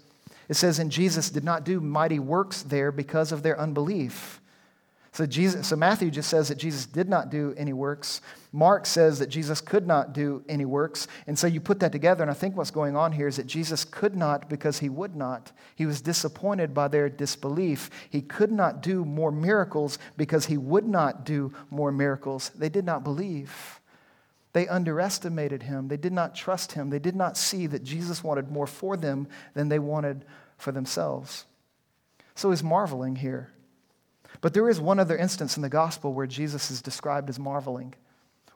It 0.49 0.55
says, 0.55 0.81
And 0.81 0.91
Jesus 0.91 1.31
did 1.31 1.45
not 1.45 1.65
do 1.65 1.81
mighty 1.81 2.19
works 2.19 2.63
there 2.63 2.91
because 2.91 3.31
of 3.31 3.45
their 3.45 3.59
unbelief. 3.59 4.40
So, 5.13 5.27
Jesus, 5.27 5.67
so 5.67 5.75
Matthew 5.75 6.09
just 6.11 6.31
says 6.31 6.49
that 6.49 6.59
Jesus 6.59 6.87
did 6.87 7.09
not 7.09 7.31
do 7.31 7.53
any 7.57 7.73
works. 7.73 8.21
Mark 8.53 8.87
says 8.87 9.19
that 9.19 9.29
Jesus 9.29 9.61
could 9.61 9.85
not 9.85 10.13
do 10.13 10.45
any 10.49 10.65
works. 10.65 11.09
And 11.27 11.37
so 11.37 11.49
you 11.49 11.61
put 11.61 11.81
that 11.81 11.91
together, 11.91 12.23
and 12.23 12.31
I 12.31 12.35
think 12.35 12.57
what's 12.57 12.71
going 12.71 12.97
on 12.97 13.11
here 13.11 13.27
is 13.27 13.37
that 13.37 13.49
Jesus 13.49 13.85
could 13.85 14.15
not 14.15 14.49
because 14.49 14.79
he 14.79 14.89
would 14.89 15.17
not. 15.17 15.51
He 15.75 15.85
was 15.85 16.01
disappointed 16.01 16.73
by 16.73 16.87
their 16.87 17.09
disbelief. 17.09 17.91
He 18.09 18.23
could 18.23 18.53
not 18.53 18.83
do 18.83 19.05
more 19.05 19.33
miracles 19.33 19.99
because 20.17 20.47
he 20.47 20.57
would 20.57 20.87
not 20.87 21.25
do 21.25 21.53
more 21.71 21.91
miracles. 21.91 22.51
They 22.51 22.69
did 22.69 22.85
not 22.85 23.03
believe. 23.03 23.81
They 24.53 24.69
underestimated 24.69 25.65
him. 25.65 25.89
They 25.89 25.97
did 25.97 26.13
not 26.13 26.37
trust 26.37 26.73
him. 26.73 26.91
They 26.91 26.99
did 27.01 27.17
not 27.17 27.37
see 27.37 27.67
that 27.67 27.83
Jesus 27.83 28.23
wanted 28.23 28.51
more 28.51 28.67
for 28.67 28.97
them 28.97 29.27
than 29.55 29.69
they 29.69 29.79
wanted 29.81 30.25
for 30.57 30.71
themselves. 30.71 31.47
So 32.37 32.51
he's 32.51 32.63
marveling 32.63 33.17
here. 33.17 33.53
But 34.41 34.55
there 34.55 34.69
is 34.69 34.81
one 34.81 34.99
other 34.99 35.17
instance 35.17 35.57
in 35.57 35.63
the 35.63 35.69
gospel 35.69 36.13
where 36.13 36.27
Jesus 36.27 36.71
is 36.71 36.83
described 36.83 37.29
as 37.29 37.39
marveling. 37.39 37.95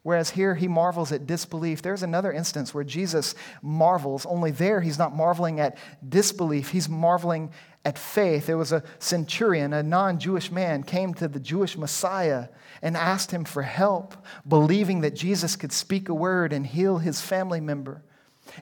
Whereas 0.05 0.31
here 0.31 0.55
he 0.55 0.69
marvels 0.69 1.13
at 1.13 1.27
disbelief. 1.27 1.81
There's 1.81 2.03
another 2.03 2.31
instance 2.31 2.75
where 2.75 2.85
Jesus 2.85 3.35
marvels, 3.63 4.27
only 4.27 4.51
there 4.51 4.83
he's 4.83 4.99
not 4.99 5.17
marveling 5.17 5.61
at 5.61 5.79
disbelief, 6.07 6.71
he's 6.71 6.91
marveling 6.91 7.51
at 7.87 7.99
faith. 7.99 8.47
There 8.47 8.59
was 8.59 8.71
a 8.71 8.83
centurion, 8.99 9.73
a 9.73 9.83
non 9.83 10.19
Jewish 10.19 10.51
man, 10.51 10.83
came 10.83 11.15
to 11.15 11.27
the 11.27 11.41
Jewish 11.41 11.79
Messiah 11.79 12.49
and 12.83 12.99
asked 12.99 13.31
him 13.31 13.47
for 13.47 13.63
help, 13.63 14.15
believing 14.47 15.01
that 15.01 15.15
Jesus 15.15 15.57
could 15.57 15.73
speak 15.73 16.11
a 16.11 16.15
word 16.15 16.53
and 16.53 16.67
heal 16.67 16.99
his 16.99 17.23
family 17.23 17.61
member. 17.61 18.03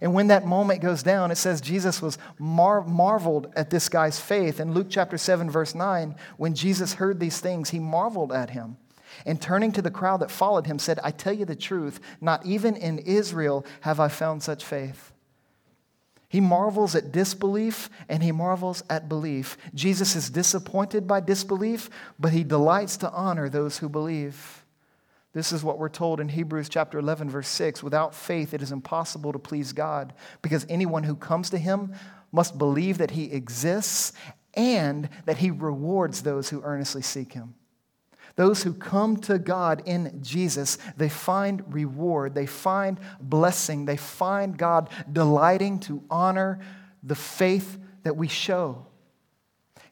And 0.00 0.14
when 0.14 0.28
that 0.28 0.46
moment 0.46 0.80
goes 0.80 1.02
down, 1.02 1.30
it 1.30 1.36
says 1.36 1.60
Jesus 1.60 2.00
was 2.00 2.18
mar- 2.38 2.84
marveled 2.84 3.52
at 3.56 3.70
this 3.70 3.88
guy's 3.88 4.18
faith. 4.18 4.60
In 4.60 4.72
Luke 4.72 4.86
chapter 4.88 5.18
7, 5.18 5.50
verse 5.50 5.74
9, 5.74 6.14
when 6.36 6.54
Jesus 6.54 6.94
heard 6.94 7.20
these 7.20 7.40
things, 7.40 7.70
he 7.70 7.78
marveled 7.78 8.32
at 8.32 8.50
him. 8.50 8.76
And 9.26 9.40
turning 9.40 9.72
to 9.72 9.82
the 9.82 9.90
crowd 9.90 10.20
that 10.20 10.30
followed 10.30 10.66
him, 10.66 10.78
said, 10.78 10.98
I 11.02 11.10
tell 11.10 11.32
you 11.32 11.44
the 11.44 11.56
truth, 11.56 12.00
not 12.20 12.46
even 12.46 12.76
in 12.76 12.98
Israel 13.00 13.66
have 13.82 14.00
I 14.00 14.08
found 14.08 14.42
such 14.42 14.64
faith. 14.64 15.12
He 16.28 16.40
marvels 16.40 16.94
at 16.94 17.12
disbelief 17.12 17.90
and 18.08 18.22
he 18.22 18.32
marvels 18.32 18.82
at 18.88 19.06
belief. 19.06 19.58
Jesus 19.74 20.16
is 20.16 20.30
disappointed 20.30 21.06
by 21.06 21.20
disbelief, 21.20 21.90
but 22.18 22.32
he 22.32 22.42
delights 22.42 22.96
to 22.98 23.10
honor 23.10 23.50
those 23.50 23.78
who 23.78 23.88
believe. 23.90 24.62
This 25.32 25.52
is 25.52 25.64
what 25.64 25.78
we're 25.78 25.88
told 25.88 26.20
in 26.20 26.28
Hebrews 26.28 26.68
chapter 26.68 26.98
11, 26.98 27.30
verse 27.30 27.48
6. 27.48 27.82
Without 27.82 28.14
faith, 28.14 28.52
it 28.52 28.60
is 28.60 28.70
impossible 28.70 29.32
to 29.32 29.38
please 29.38 29.72
God 29.72 30.12
because 30.42 30.66
anyone 30.68 31.04
who 31.04 31.16
comes 31.16 31.48
to 31.50 31.58
him 31.58 31.94
must 32.32 32.58
believe 32.58 32.98
that 32.98 33.12
he 33.12 33.32
exists 33.32 34.12
and 34.54 35.08
that 35.24 35.38
he 35.38 35.50
rewards 35.50 36.22
those 36.22 36.50
who 36.50 36.62
earnestly 36.62 37.00
seek 37.00 37.32
him. 37.32 37.54
Those 38.36 38.62
who 38.62 38.74
come 38.74 39.16
to 39.18 39.38
God 39.38 39.82
in 39.86 40.22
Jesus, 40.22 40.78
they 40.96 41.08
find 41.08 41.62
reward, 41.72 42.34
they 42.34 42.46
find 42.46 42.98
blessing, 43.20 43.84
they 43.84 43.96
find 43.96 44.56
God 44.56 44.88
delighting 45.10 45.80
to 45.80 46.02
honor 46.10 46.60
the 47.02 47.14
faith 47.14 47.78
that 48.04 48.16
we 48.16 48.28
show. 48.28 48.86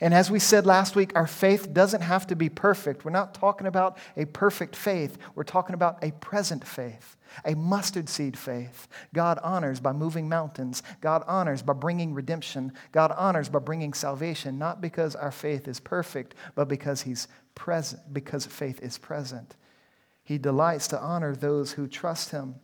And 0.00 0.14
as 0.14 0.30
we 0.30 0.38
said 0.38 0.64
last 0.64 0.96
week, 0.96 1.12
our 1.14 1.26
faith 1.26 1.74
doesn't 1.74 2.00
have 2.00 2.26
to 2.28 2.36
be 2.36 2.48
perfect. 2.48 3.04
We're 3.04 3.10
not 3.10 3.34
talking 3.34 3.66
about 3.66 3.98
a 4.16 4.24
perfect 4.24 4.74
faith, 4.74 5.18
we're 5.34 5.44
talking 5.44 5.74
about 5.74 6.02
a 6.02 6.10
present 6.12 6.66
faith, 6.66 7.16
a 7.44 7.54
mustard 7.54 8.08
seed 8.08 8.38
faith. 8.38 8.88
God 9.12 9.38
honors 9.42 9.78
by 9.78 9.92
moving 9.92 10.26
mountains, 10.28 10.82
God 11.02 11.22
honors 11.26 11.60
by 11.60 11.74
bringing 11.74 12.14
redemption, 12.14 12.72
God 12.92 13.12
honors 13.16 13.50
by 13.50 13.58
bringing 13.58 13.92
salvation, 13.92 14.58
not 14.58 14.80
because 14.80 15.14
our 15.14 15.32
faith 15.32 15.68
is 15.68 15.80
perfect, 15.80 16.34
but 16.54 16.66
because 16.66 17.02
He's 17.02 17.28
present, 17.54 18.14
because 18.14 18.46
faith 18.46 18.80
is 18.80 18.96
present. 18.96 19.54
He 20.24 20.38
delights 20.38 20.88
to 20.88 20.98
honor 20.98 21.36
those 21.36 21.72
who 21.72 21.86
trust 21.86 22.30
Him. 22.30 22.54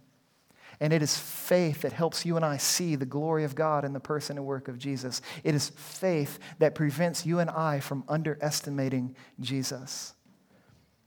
And 0.80 0.92
it 0.92 1.02
is 1.02 1.16
faith 1.18 1.82
that 1.82 1.92
helps 1.92 2.26
you 2.26 2.36
and 2.36 2.44
I 2.44 2.58
see 2.58 2.96
the 2.96 3.06
glory 3.06 3.44
of 3.44 3.54
God 3.54 3.84
in 3.84 3.92
the 3.92 4.00
person 4.00 4.36
and 4.36 4.46
work 4.46 4.68
of 4.68 4.78
Jesus. 4.78 5.22
It 5.42 5.54
is 5.54 5.70
faith 5.70 6.38
that 6.58 6.74
prevents 6.74 7.24
you 7.24 7.38
and 7.38 7.48
I 7.50 7.80
from 7.80 8.04
underestimating 8.08 9.16
Jesus. 9.40 10.14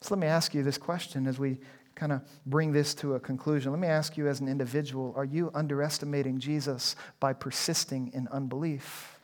So 0.01 0.15
let 0.15 0.21
me 0.21 0.27
ask 0.27 0.53
you 0.53 0.63
this 0.63 0.77
question 0.77 1.27
as 1.27 1.37
we 1.37 1.59
kind 1.95 2.11
of 2.11 2.21
bring 2.45 2.71
this 2.71 2.95
to 2.95 3.15
a 3.15 3.19
conclusion. 3.19 3.71
Let 3.71 3.81
me 3.81 3.87
ask 3.87 4.17
you 4.17 4.27
as 4.27 4.39
an 4.39 4.47
individual 4.47 5.13
are 5.15 5.25
you 5.25 5.51
underestimating 5.53 6.39
Jesus 6.39 6.95
by 7.19 7.33
persisting 7.33 8.11
in 8.13 8.27
unbelief? 8.29 9.19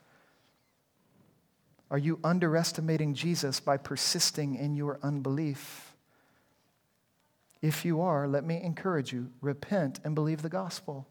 Are 1.90 1.98
you 1.98 2.20
underestimating 2.24 3.14
Jesus 3.14 3.60
by 3.60 3.78
persisting 3.78 4.56
in 4.56 4.76
your 4.76 5.00
unbelief? 5.02 5.85
If 7.66 7.84
you 7.84 8.00
are, 8.02 8.28
let 8.28 8.46
me 8.46 8.62
encourage 8.62 9.12
you 9.12 9.32
repent 9.42 10.00
and 10.04 10.14
believe 10.14 10.44
the 10.44 10.50
gospel. 10.50 11.08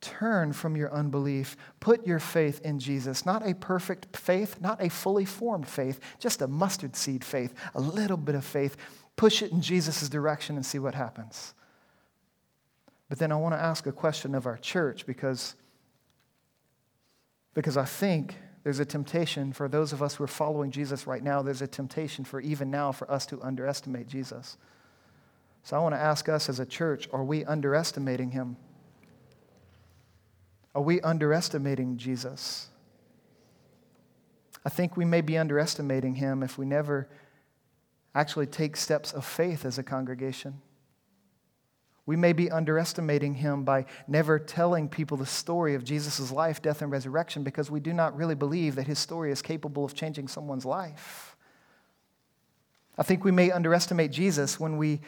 Turn 0.00 0.52
from 0.52 0.76
your 0.76 0.92
unbelief. 0.92 1.56
Put 1.80 2.06
your 2.06 2.20
faith 2.20 2.60
in 2.60 2.78
Jesus. 2.78 3.26
Not 3.26 3.44
a 3.44 3.54
perfect 3.54 4.16
faith, 4.16 4.60
not 4.60 4.80
a 4.80 4.88
fully 4.88 5.24
formed 5.24 5.66
faith, 5.66 5.98
just 6.20 6.40
a 6.40 6.46
mustard 6.46 6.94
seed 6.94 7.24
faith, 7.24 7.52
a 7.74 7.80
little 7.80 8.16
bit 8.16 8.36
of 8.36 8.44
faith. 8.44 8.76
Push 9.16 9.42
it 9.42 9.50
in 9.50 9.60
Jesus' 9.60 10.08
direction 10.08 10.54
and 10.54 10.64
see 10.64 10.78
what 10.78 10.94
happens. 10.94 11.54
But 13.08 13.18
then 13.18 13.32
I 13.32 13.36
want 13.36 13.54
to 13.56 13.60
ask 13.60 13.88
a 13.88 13.92
question 13.92 14.36
of 14.36 14.46
our 14.46 14.56
church 14.56 15.04
because 15.04 15.56
Because 17.54 17.76
I 17.76 17.86
think 17.86 18.36
there's 18.62 18.78
a 18.78 18.84
temptation 18.84 19.52
for 19.52 19.68
those 19.68 19.92
of 19.92 20.00
us 20.00 20.14
who 20.14 20.22
are 20.22 20.28
following 20.28 20.70
Jesus 20.70 21.08
right 21.08 21.24
now, 21.24 21.42
there's 21.42 21.60
a 21.60 21.66
temptation 21.66 22.24
for 22.24 22.40
even 22.40 22.70
now 22.70 22.92
for 22.92 23.10
us 23.10 23.26
to 23.26 23.42
underestimate 23.42 24.06
Jesus. 24.06 24.56
So 25.62 25.76
I 25.76 25.80
want 25.80 25.94
to 25.94 26.00
ask 26.00 26.28
us 26.28 26.48
as 26.48 26.60
a 26.60 26.66
church 26.66 27.08
are 27.12 27.24
we 27.24 27.44
underestimating 27.44 28.30
him? 28.30 28.56
Are 30.74 30.82
we 30.82 31.00
underestimating 31.02 31.96
Jesus? 31.98 32.68
I 34.64 34.68
think 34.68 34.96
we 34.96 35.04
may 35.04 35.20
be 35.20 35.36
underestimating 35.36 36.14
him 36.14 36.42
if 36.42 36.56
we 36.56 36.66
never 36.66 37.08
actually 38.14 38.46
take 38.46 38.76
steps 38.76 39.12
of 39.12 39.24
faith 39.24 39.64
as 39.64 39.78
a 39.78 39.82
congregation. 39.82 40.60
We 42.04 42.16
may 42.16 42.32
be 42.32 42.50
underestimating 42.50 43.34
him 43.34 43.64
by 43.64 43.86
never 44.08 44.38
telling 44.38 44.88
people 44.88 45.16
the 45.16 45.26
story 45.26 45.74
of 45.74 45.84
Jesus' 45.84 46.32
life, 46.32 46.60
death, 46.60 46.82
and 46.82 46.90
resurrection 46.90 47.44
because 47.44 47.70
we 47.70 47.80
do 47.80 47.92
not 47.92 48.16
really 48.16 48.34
believe 48.34 48.74
that 48.74 48.88
his 48.88 48.98
story 48.98 49.30
is 49.30 49.40
capable 49.40 49.84
of 49.84 49.94
changing 49.94 50.26
someone's 50.26 50.64
life. 50.64 51.36
I 52.98 53.02
think 53.04 53.24
we 53.24 53.30
may 53.30 53.50
underestimate 53.50 54.10
Jesus 54.10 54.58
when 54.58 54.76
we 54.78 55.00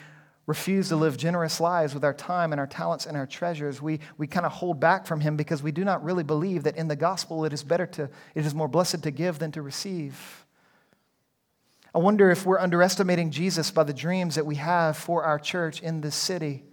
refuse 0.46 0.88
to 0.88 0.96
live 0.96 1.16
generous 1.16 1.60
lives 1.60 1.94
with 1.94 2.04
our 2.04 2.12
time 2.12 2.52
and 2.52 2.60
our 2.60 2.66
talents 2.66 3.06
and 3.06 3.16
our 3.16 3.26
treasures. 3.26 3.80
We, 3.80 4.00
we 4.18 4.26
kind 4.26 4.44
of 4.44 4.52
hold 4.52 4.78
back 4.78 5.06
from 5.06 5.20
him 5.20 5.36
because 5.36 5.62
we 5.62 5.72
do 5.72 5.84
not 5.84 6.04
really 6.04 6.22
believe 6.22 6.64
that 6.64 6.76
in 6.76 6.88
the 6.88 6.96
gospel 6.96 7.44
it 7.44 7.52
is 7.52 7.62
better 7.62 7.86
to, 7.86 8.10
it 8.34 8.44
is 8.44 8.54
more 8.54 8.68
blessed 8.68 9.02
to 9.02 9.10
give 9.10 9.38
than 9.38 9.52
to 9.52 9.62
receive. 9.62 10.44
I 11.94 11.98
wonder 11.98 12.30
if 12.30 12.44
we're 12.44 12.58
underestimating 12.58 13.30
Jesus 13.30 13.70
by 13.70 13.84
the 13.84 13.94
dreams 13.94 14.34
that 14.34 14.44
we 14.44 14.56
have 14.56 14.96
for 14.96 15.24
our 15.24 15.38
church 15.38 15.80
in 15.80 16.00
this 16.00 16.16
city 16.16 16.64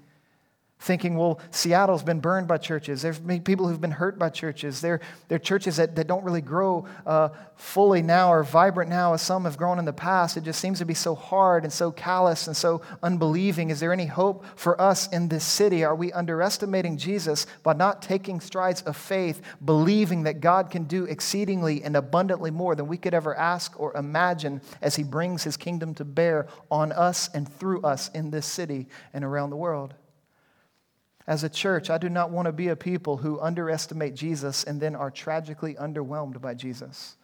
thinking, 0.82 1.16
well, 1.16 1.40
Seattle's 1.52 2.02
been 2.02 2.20
burned 2.20 2.48
by 2.48 2.58
churches. 2.58 3.04
There's 3.04 3.20
people 3.20 3.68
who've 3.68 3.80
been 3.80 3.92
hurt 3.92 4.18
by 4.18 4.30
churches. 4.30 4.82
There, 4.82 5.00
there 5.28 5.36
are 5.36 5.40
churches 5.40 5.78
that, 5.78 5.96
that 5.96 6.08
don't 6.08 6.24
really 6.24 6.42
grow 6.42 6.88
uh, 7.06 7.30
fully 7.56 8.02
now 8.02 8.34
or 8.34 8.44
vibrant 8.44 8.90
now 8.90 9.14
as 9.14 9.22
some 9.22 9.44
have 9.44 9.58
grown 9.58 9.78
in 9.78 9.86
the 9.86 9.94
past. 9.94 10.38
It 10.38 10.44
just 10.44 10.60
seems 10.60 10.80
to 10.80 10.86
be 10.86 10.96
so 10.96 11.14
hard 11.14 11.64
and 11.64 11.72
so 11.72 11.92
callous 11.92 12.48
and 12.48 12.58
so 12.58 12.82
unbelieving. 13.04 13.70
Is 13.70 13.80
there 13.80 13.94
any 13.94 14.08
hope 14.08 14.44
for 14.56 14.82
us 14.82 15.08
in 15.10 15.28
this 15.28 15.44
city? 15.44 15.84
Are 15.84 15.96
we 15.96 16.12
underestimating 16.14 16.98
Jesus 16.98 17.46
by 17.62 17.74
not 17.74 18.02
taking 18.02 18.40
strides 18.40 18.82
of 18.82 18.98
faith, 18.98 19.40
believing 19.64 20.24
that 20.24 20.42
God 20.42 20.72
can 20.72 20.86
do 20.86 21.04
exceedingly 21.06 21.84
and 21.84 21.96
abundantly 21.96 22.50
more 22.50 22.74
than 22.74 22.88
we 22.88 22.98
could 22.98 23.14
ever 23.14 23.38
ask 23.38 23.80
or 23.80 23.96
imagine 23.96 24.62
as 24.82 24.96
He 24.96 25.04
brings 25.04 25.44
His 25.44 25.58
kingdom 25.58 25.94
to 25.96 26.06
bear 26.06 26.48
on 26.72 26.92
us 26.92 27.30
and 27.36 27.48
through 27.48 27.84
us 27.84 28.10
in 28.16 28.32
this 28.32 28.48
city 28.48 28.88
and 29.14 29.24
around 29.24 29.52
the 29.52 29.56
world? 29.56 29.94
As 31.32 31.46
a 31.46 31.50
church, 31.50 31.90
I 31.90 31.98
do 31.98 32.10
not 32.10 32.30
want 32.30 32.48
to 32.48 32.52
be 32.52 32.68
a 32.68 32.76
people 32.76 33.16
who 33.16 33.40
underestimate 33.40 34.16
Jesus 34.16 34.66
and 34.66 34.82
then 34.82 34.98
are 34.98 35.10
tragically 35.10 35.76
underwhelmed 35.76 36.42
by 36.42 36.56
Jesus. 36.56 37.16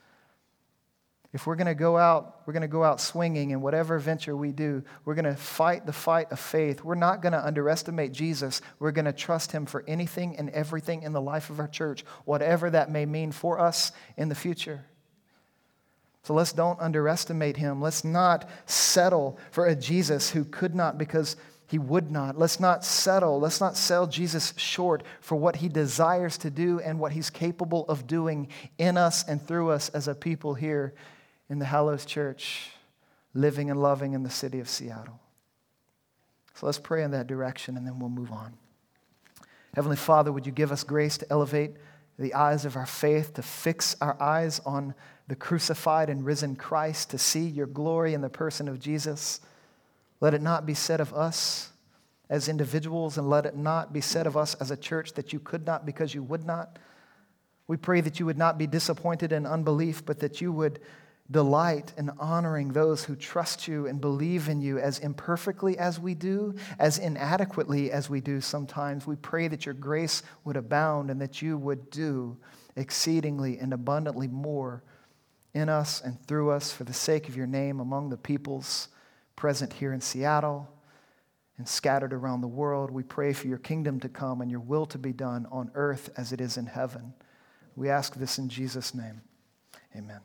If 1.34 1.46
we're 1.46 1.58
going 1.58 1.68
to 1.68 1.76
go 1.76 1.98
out, 1.98 2.40
we're 2.46 2.54
going 2.54 2.62
to 2.62 2.70
go 2.70 2.86
out 2.86 3.02
swinging 3.02 3.50
in 3.50 3.60
whatever 3.60 4.00
venture 4.00 4.34
we 4.34 4.54
do. 4.54 4.82
We're 5.04 5.16
going 5.16 5.26
to 5.26 5.36
fight 5.36 5.86
the 5.86 5.92
fight 5.92 6.32
of 6.32 6.40
faith. 6.40 6.86
We're 6.86 6.96
not 6.96 7.22
going 7.22 7.34
to 7.34 7.46
underestimate 7.46 8.14
Jesus. 8.14 8.62
We're 8.80 8.94
going 8.94 9.04
to 9.04 9.12
trust 9.12 9.52
him 9.52 9.66
for 9.66 9.84
anything 9.90 10.38
and 10.38 10.52
everything 10.52 11.04
in 11.04 11.12
the 11.12 11.20
life 11.20 11.50
of 11.50 11.60
our 11.60 11.68
church, 11.68 12.06
whatever 12.24 12.70
that 12.70 12.90
may 12.90 13.06
mean 13.06 13.34
for 13.34 13.60
us 13.60 13.92
in 14.16 14.30
the 14.30 14.36
future. 14.36 14.86
So 16.24 16.34
let's 16.34 16.54
don't 16.54 16.80
underestimate 16.80 17.58
him. 17.58 17.82
Let's 17.82 18.06
not 18.06 18.50
settle 18.68 19.38
for 19.52 19.66
a 19.66 19.76
Jesus 19.76 20.30
who 20.30 20.46
could 20.46 20.76
not 20.76 20.98
because 20.98 21.36
he 21.68 21.78
would 21.78 22.10
not. 22.10 22.38
Let's 22.40 22.62
not 22.62 22.86
settle. 22.86 23.40
Let's 23.40 23.60
not 23.60 23.76
sell 23.76 24.08
Jesus 24.08 24.54
short 24.56 25.04
for 25.20 25.36
what 25.36 25.58
he 25.58 25.68
desires 25.68 26.38
to 26.40 26.50
do 26.50 26.80
and 26.80 26.98
what 26.98 27.12
he's 27.12 27.30
capable 27.30 27.86
of 27.90 28.08
doing 28.08 28.48
in 28.78 28.98
us 28.98 29.28
and 29.28 29.46
through 29.46 29.72
us 29.72 29.90
as 29.90 30.08
a 30.08 30.16
people 30.16 30.54
here 30.54 30.94
in 31.50 31.60
the 31.60 31.66
Hallows 31.66 32.06
Church, 32.06 32.72
living 33.34 33.70
and 33.70 33.82
loving 33.82 34.14
in 34.14 34.24
the 34.24 34.30
city 34.30 34.62
of 34.62 34.70
Seattle. 34.70 35.20
So 36.56 36.66
let's 36.66 36.80
pray 36.80 37.04
in 37.04 37.12
that 37.12 37.28
direction 37.28 37.76
and 37.76 37.86
then 37.86 38.00
we'll 38.00 38.10
move 38.10 38.32
on. 38.32 38.54
Heavenly 39.76 39.98
Father, 39.98 40.32
would 40.32 40.46
you 40.46 40.54
give 40.54 40.72
us 40.72 40.84
grace 40.84 41.18
to 41.20 41.28
elevate 41.30 41.76
the 42.18 42.34
eyes 42.34 42.66
of 42.66 42.78
our 42.78 42.86
faith, 42.86 43.34
to 43.34 43.42
fix 43.42 43.96
our 44.02 44.20
eyes 44.22 44.60
on 44.66 44.96
the 45.28 45.36
crucified 45.36 46.10
and 46.10 46.26
risen 46.26 46.56
Christ, 46.56 47.12
to 47.12 47.18
see 47.18 47.46
your 47.46 47.68
glory 47.68 48.14
in 48.14 48.22
the 48.22 48.30
person 48.30 48.70
of 48.70 48.80
Jesus? 48.80 49.42
Let 50.20 50.34
it 50.34 50.42
not 50.42 50.66
be 50.66 50.74
said 50.74 51.00
of 51.00 51.14
us 51.14 51.72
as 52.30 52.50
individuals, 52.50 53.18
and 53.18 53.30
let 53.30 53.46
it 53.46 53.56
not 53.56 53.94
be 53.94 54.02
said 54.02 54.28
of 54.28 54.36
us 54.36 54.54
as 54.56 54.70
a 54.70 54.78
church 54.78 55.14
that 55.14 55.32
you 55.32 55.40
could 55.40 55.66
not 55.66 55.86
because 55.86 56.14
you 56.14 56.22
would 56.24 56.46
not. 56.46 56.78
We 57.68 57.78
pray 57.78 58.02
that 58.02 58.20
you 58.20 58.26
would 58.26 58.38
not 58.38 58.58
be 58.58 58.68
disappointed 58.68 59.32
in 59.32 59.46
unbelief, 59.46 60.06
but 60.06 60.20
that 60.20 60.42
you 60.42 60.52
would 60.52 60.80
delight 61.30 61.94
in 61.98 62.10
honoring 62.20 62.70
those 62.70 63.04
who 63.04 63.16
trust 63.16 63.68
you 63.68 63.88
and 63.88 64.00
believe 64.00 64.48
in 64.48 64.62
you 64.62 64.80
as 64.80 65.00
imperfectly 65.00 65.78
as 65.78 66.00
we 66.00 66.14
do, 66.14 66.56
as 66.80 66.98
inadequately 66.98 67.92
as 67.92 68.10
we 68.10 68.22
do 68.22 68.40
sometimes. 68.40 69.06
We 69.06 69.18
pray 69.18 69.48
that 69.50 69.66
your 69.66 69.76
grace 69.76 70.24
would 70.46 70.56
abound 70.56 71.10
and 71.10 71.22
that 71.22 71.42
you 71.42 71.58
would 71.58 71.90
do 71.90 72.38
exceedingly 72.76 73.58
and 73.58 73.74
abundantly 73.74 74.28
more 74.28 74.84
in 75.54 75.68
us 75.70 76.02
and 76.02 76.22
through 76.28 76.52
us 76.52 76.72
for 76.72 76.84
the 76.86 76.94
sake 76.94 77.28
of 77.28 77.36
your 77.36 77.48
name 77.48 77.80
among 77.80 78.10
the 78.10 78.18
peoples 78.18 78.90
present 79.38 79.72
here 79.72 79.94
in 79.94 80.02
Seattle 80.02 80.68
and 81.58 81.66
scattered 81.68 82.12
around 82.12 82.42
the 82.42 82.48
world. 82.48 82.92
We 82.92 83.04
pray 83.04 83.32
for 83.32 83.48
your 83.48 83.58
kingdom 83.58 84.02
to 84.02 84.10
come 84.10 84.42
and 84.42 84.52
your 84.52 84.60
will 84.60 84.86
to 84.88 84.98
be 84.98 85.14
done 85.14 85.48
on 85.50 85.72
earth 85.74 86.10
as 86.18 86.34
it 86.34 86.42
is 86.42 86.58
in 86.58 86.66
heaven. 86.66 87.14
We 87.78 87.90
ask 87.90 88.16
this 88.16 88.38
in 88.38 88.50
Jesus' 88.50 88.94
name. 88.94 89.22
Amen. 89.96 90.20